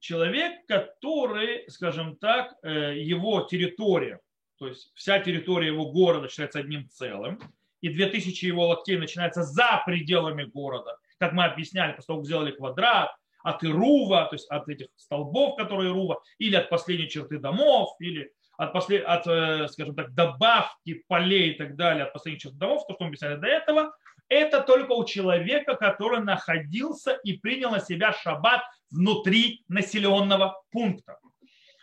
[0.00, 4.20] человек, который, скажем так, э, его территория,
[4.58, 7.40] то есть вся территория его города считается одним целым,
[7.80, 12.50] и 2000 его локтей начинается за пределами города, как мы объясняли, после того, как сделали
[12.52, 13.10] квадрат,
[13.42, 18.32] от Ирува, то есть от этих столбов, которые Ирува, или от последней черты домов, или
[18.56, 19.04] от, послед...
[19.04, 23.10] от э, скажем так, добавки полей и так далее от последних домов, то, что мы
[23.12, 23.94] писали до этого,
[24.28, 31.18] это только у человека, который находился и принял на себя шаббат внутри населенного пункта.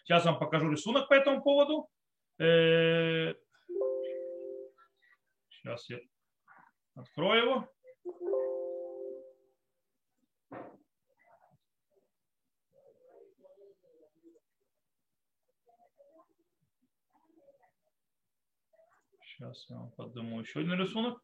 [0.03, 1.87] Сейчас вам покажу рисунок по этому поводу.
[2.37, 3.35] Сейчас
[5.89, 5.99] э, я
[6.95, 7.67] открою его.
[19.41, 21.19] Сейчас я подниму еще один рисунок.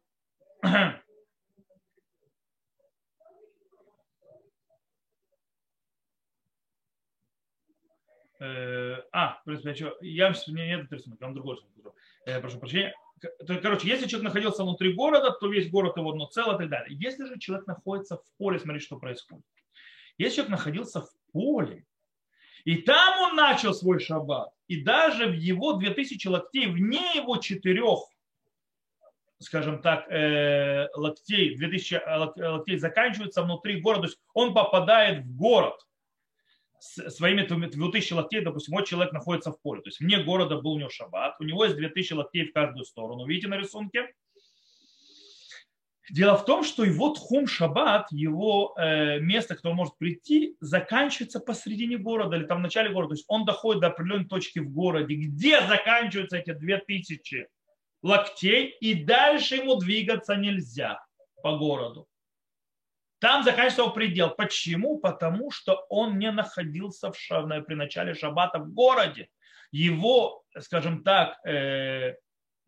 [8.40, 9.40] Э, а,
[10.00, 11.94] я мне нет рисунок, я вам другой рисунок.
[12.24, 12.94] Э, прошу прощения.
[13.46, 16.96] Короче, если человек находился внутри города, то весь город его одно целое и так далее.
[17.00, 19.44] Если же человек находится в поле, смотри, что происходит.
[20.18, 21.84] Если человек находился в поле,
[22.64, 28.00] и там он начал свой шаббат, и даже в его 2000 локтей, вне его четырех,
[29.38, 35.36] скажем так, э, локтей, 2000 э, локтей заканчивается внутри города, то есть он попадает в
[35.36, 35.80] город
[36.80, 40.78] своими 2000 локтей, допустим, вот человек находится в поле, то есть вне города был у
[40.78, 44.12] него шаббат, у него есть 2000 локтей в каждую сторону, видите на рисунке?
[46.10, 51.98] Дело в том, что его тхум шаббат, его э, место, он может прийти, заканчивается посредине
[51.98, 53.10] города или там в начале города.
[53.10, 57.48] То есть он доходит до определенной точки в городе, где заканчиваются эти две тысячи
[58.02, 61.04] локтей, и дальше ему двигаться нельзя
[61.42, 62.06] по городу.
[63.20, 64.30] Там заканчивается его предел.
[64.30, 64.98] Почему?
[64.98, 69.28] Потому что он не находился в шаб, при начале шаббата в городе.
[69.72, 72.14] Его, скажем так, э,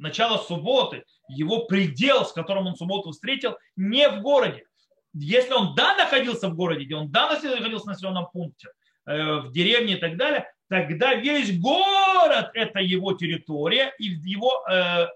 [0.01, 4.65] начало субботы, его предел, с которым он субботу встретил, не в городе.
[5.13, 8.69] Если он да находился в городе, где он да находился в населенном пункте,
[9.07, 15.07] э, в деревне и так далее, тогда весь город это его территория, и его, э,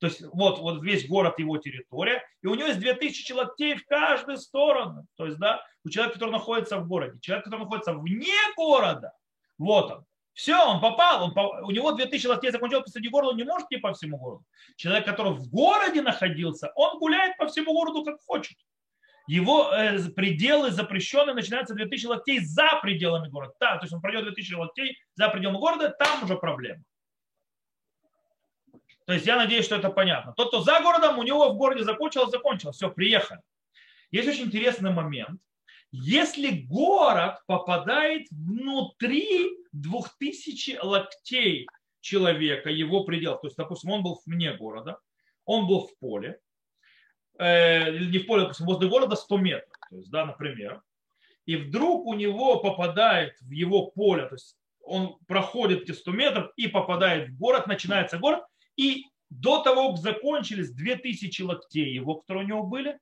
[0.00, 3.86] то есть вот, вот весь город его территория, и у него есть 2000 локтей в
[3.86, 5.06] каждую сторону.
[5.16, 9.12] То есть, да, у человека, который находится в городе, человек, который находится вне города,
[9.56, 10.04] вот он,
[10.38, 13.78] все, он попал, он, у него 2000 локтей закончил посреди города, он не может идти
[13.78, 14.44] по всему городу.
[14.76, 18.56] Человек, который в городе находился, он гуляет по всему городу как хочет.
[19.26, 23.52] Его э, пределы запрещенные начинаются 2000 локтей за пределами города.
[23.58, 26.84] Да, то есть он пройдет 2000 локтей за пределами города, там уже проблема.
[29.06, 30.34] То есть я надеюсь, что это понятно.
[30.36, 32.76] Тот, кто за городом, у него в городе закончилось, закончилось.
[32.76, 33.40] Все, приехали.
[34.12, 35.40] Есть очень интересный момент.
[35.90, 41.66] Если город попадает внутри 2000 локтей
[42.00, 44.98] человека, его предел, то есть, допустим, он был вне города,
[45.44, 46.40] он был в поле,
[47.38, 50.82] э, не в поле, допустим, возле города 100 метров, то есть, да, например,
[51.46, 56.52] и вдруг у него попадает в его поле, то есть он проходит эти 100 метров
[56.56, 58.42] и попадает в город, начинается город,
[58.76, 62.98] и до того, как закончились 2000 локтей его, которые у него были,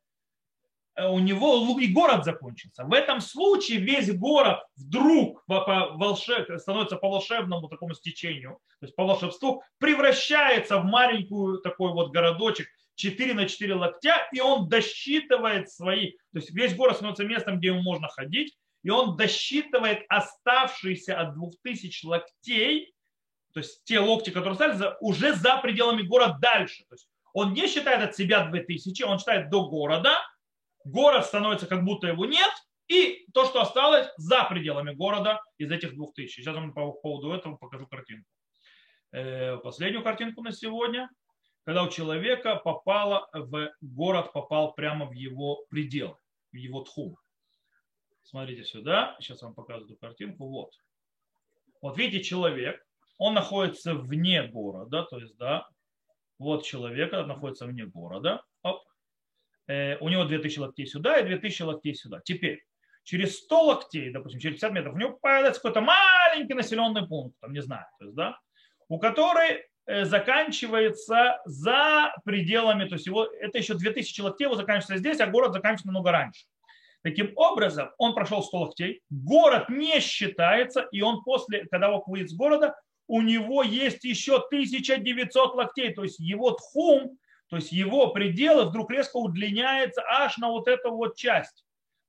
[0.98, 2.84] у него и город закончится.
[2.84, 6.58] В этом случае весь город вдруг волшеб...
[6.58, 12.68] становится по волшебному такому стечению, то есть по волшебству, превращается в маленькую такой вот городочек
[12.94, 17.68] 4 на 4 локтя, и он досчитывает свои, то есть весь город становится местом, где
[17.68, 22.94] ему можно ходить, и он досчитывает оставшиеся от 2000 локтей,
[23.52, 26.84] то есть те локти, которые остались, уже за пределами города дальше.
[26.88, 30.16] То есть он не считает от себя 2000, он считает до города–
[30.86, 32.50] город становится как будто его нет,
[32.88, 36.36] и то, что осталось за пределами города из этих двух тысяч.
[36.36, 38.28] Сейчас вам по поводу этого покажу картинку.
[39.12, 41.10] Э, последнюю картинку на сегодня,
[41.64, 46.18] когда у человека попало в город, попал прямо в его предел,
[46.52, 47.16] в его тхум.
[48.22, 50.48] Смотрите сюда, сейчас вам показываю эту картинку.
[50.48, 50.70] Вот.
[51.82, 52.80] Вот видите, человек,
[53.18, 55.68] он находится вне города, то есть, да,
[56.38, 58.42] вот человек находится вне города,
[59.68, 62.20] у него 2000 локтей сюда и 2000 локтей сюда.
[62.24, 62.62] Теперь,
[63.06, 67.52] через 100 локтей, допустим, через 50 метров, у него появляется какой-то маленький населенный пункт, там,
[67.52, 68.38] не знаю, то есть, да,
[68.88, 74.98] у которой э, заканчивается за пределами, то есть его, это еще 2000 локтей, его заканчивается
[74.98, 76.46] здесь, а город заканчивается намного раньше.
[77.02, 82.30] Таким образом, он прошел 100 локтей, город не считается, и он после, когда он выйдет
[82.30, 82.74] с города,
[83.06, 87.16] у него есть еще 1900 локтей, то есть его тхум
[87.48, 91.64] то есть его пределы вдруг резко удлиняется аж на вот эту вот часть.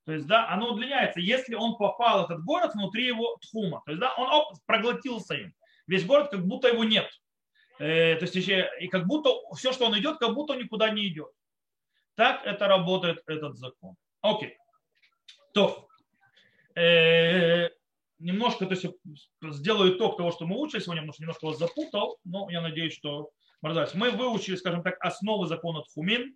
[0.06, 3.84] То есть, да, оно удлиняется, если он попал этот город внутри его тхума.
[3.86, 5.54] То есть, да, он оп, проглотился им.
[5.86, 7.10] Весь город как будто его нет.
[7.78, 11.08] Э, то есть, еще, и как будто все, что он идет, как будто никуда не
[11.08, 11.30] идет.
[12.16, 13.96] Так это работает этот закон.
[14.22, 14.58] Окей.
[15.54, 15.88] То.
[16.76, 17.70] Э,
[18.20, 18.86] немножко, то есть
[19.42, 22.94] сделаю итог того, что мы учили сегодня, потому что немножко вас запутал, но я надеюсь,
[22.94, 23.32] что
[23.62, 26.36] мы выучили, скажем так, основы закона Тхумин,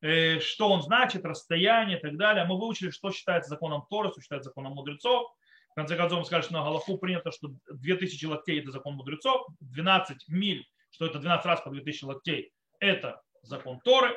[0.00, 2.44] э, что он значит, расстояние и так далее.
[2.44, 5.30] Мы выучили, что считается законом Торы, что считается законом мудрецов.
[5.70, 9.46] В конце концов, мы сказали, что на Галаху принято, что 2000 локтей– это закон мудрецов,
[9.60, 14.16] 12 миль, что это 12 раз по 2000 локтей– это закон Торы.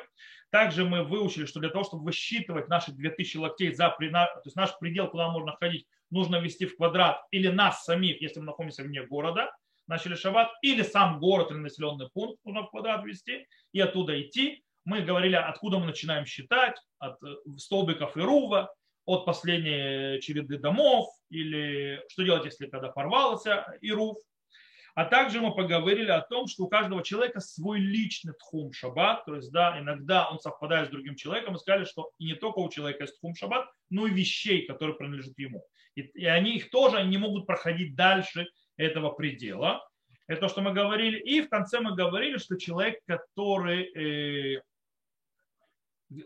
[0.50, 4.76] Также мы выучили, что для того, чтобы высчитывать наши 2000 локтей, за, то есть наш
[4.78, 9.02] предел, куда можно ходить, нужно ввести в квадрат или нас самих, если мы находимся вне
[9.02, 9.52] города,
[9.90, 14.62] начали шаббат, или сам город или населенный пункт нужно в квадрат ввести и оттуда идти.
[14.84, 18.72] Мы говорили, откуда мы начинаем считать, от э, столбиков и рува,
[19.04, 24.16] от последней череды домов, или что делать, если когда порвался ирув,
[24.94, 29.34] а также мы поговорили о том, что у каждого человека свой личный тхум шаббат, то
[29.36, 32.68] есть да, иногда он совпадает с другим человеком, и сказали, что и не только у
[32.68, 35.64] человека есть тхум шаббат, но и вещей, которые принадлежат ему.
[35.96, 38.46] И, и они их тоже не могут проходить дальше
[38.80, 39.86] этого предела.
[40.26, 41.18] Это то, что мы говорили.
[41.18, 44.62] И в конце мы говорили, что человек, который, э,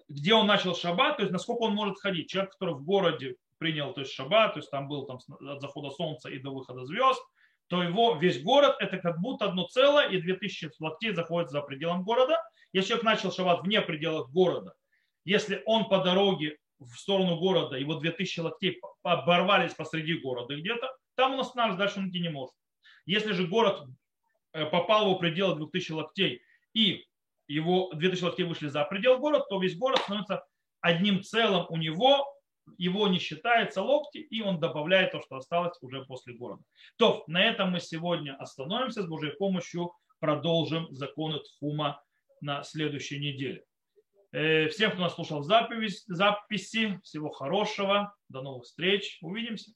[0.09, 2.31] где он начал шаббат, то есть насколько он может ходить.
[2.31, 5.91] Человек, который в городе принял то есть шаббат, то есть там был там, от захода
[5.91, 7.23] солнца и до выхода звезд,
[7.69, 12.05] то его весь город это как будто одно целое, и 2000 локтей заходит за пределом
[12.05, 12.43] города.
[12.73, 14.75] Если человек начал шаббат вне пределов города,
[15.25, 21.35] если он по дороге в сторону города, его 2000 локтей оборвались посреди города где-то, там
[21.35, 22.55] он останавливается, дальше он идти не может.
[23.07, 23.87] Если же город
[24.53, 26.43] э, попал в пределы 2000 локтей,
[26.73, 27.05] и
[27.47, 30.45] его 2000 локтей вышли за предел города, то весь город становится
[30.81, 32.27] одним целым у него,
[32.79, 36.63] его не считается локти, и он добавляет то, что осталось уже после города.
[36.97, 39.03] То, на этом мы сегодня остановимся.
[39.03, 42.03] С Божьей помощью продолжим законы Тхума
[42.41, 43.65] на следующей неделе.
[44.33, 48.15] Э, всем, кто нас слушал запись, записи, всего хорошего.
[48.29, 49.19] До новых встреч.
[49.21, 49.73] Увидимся.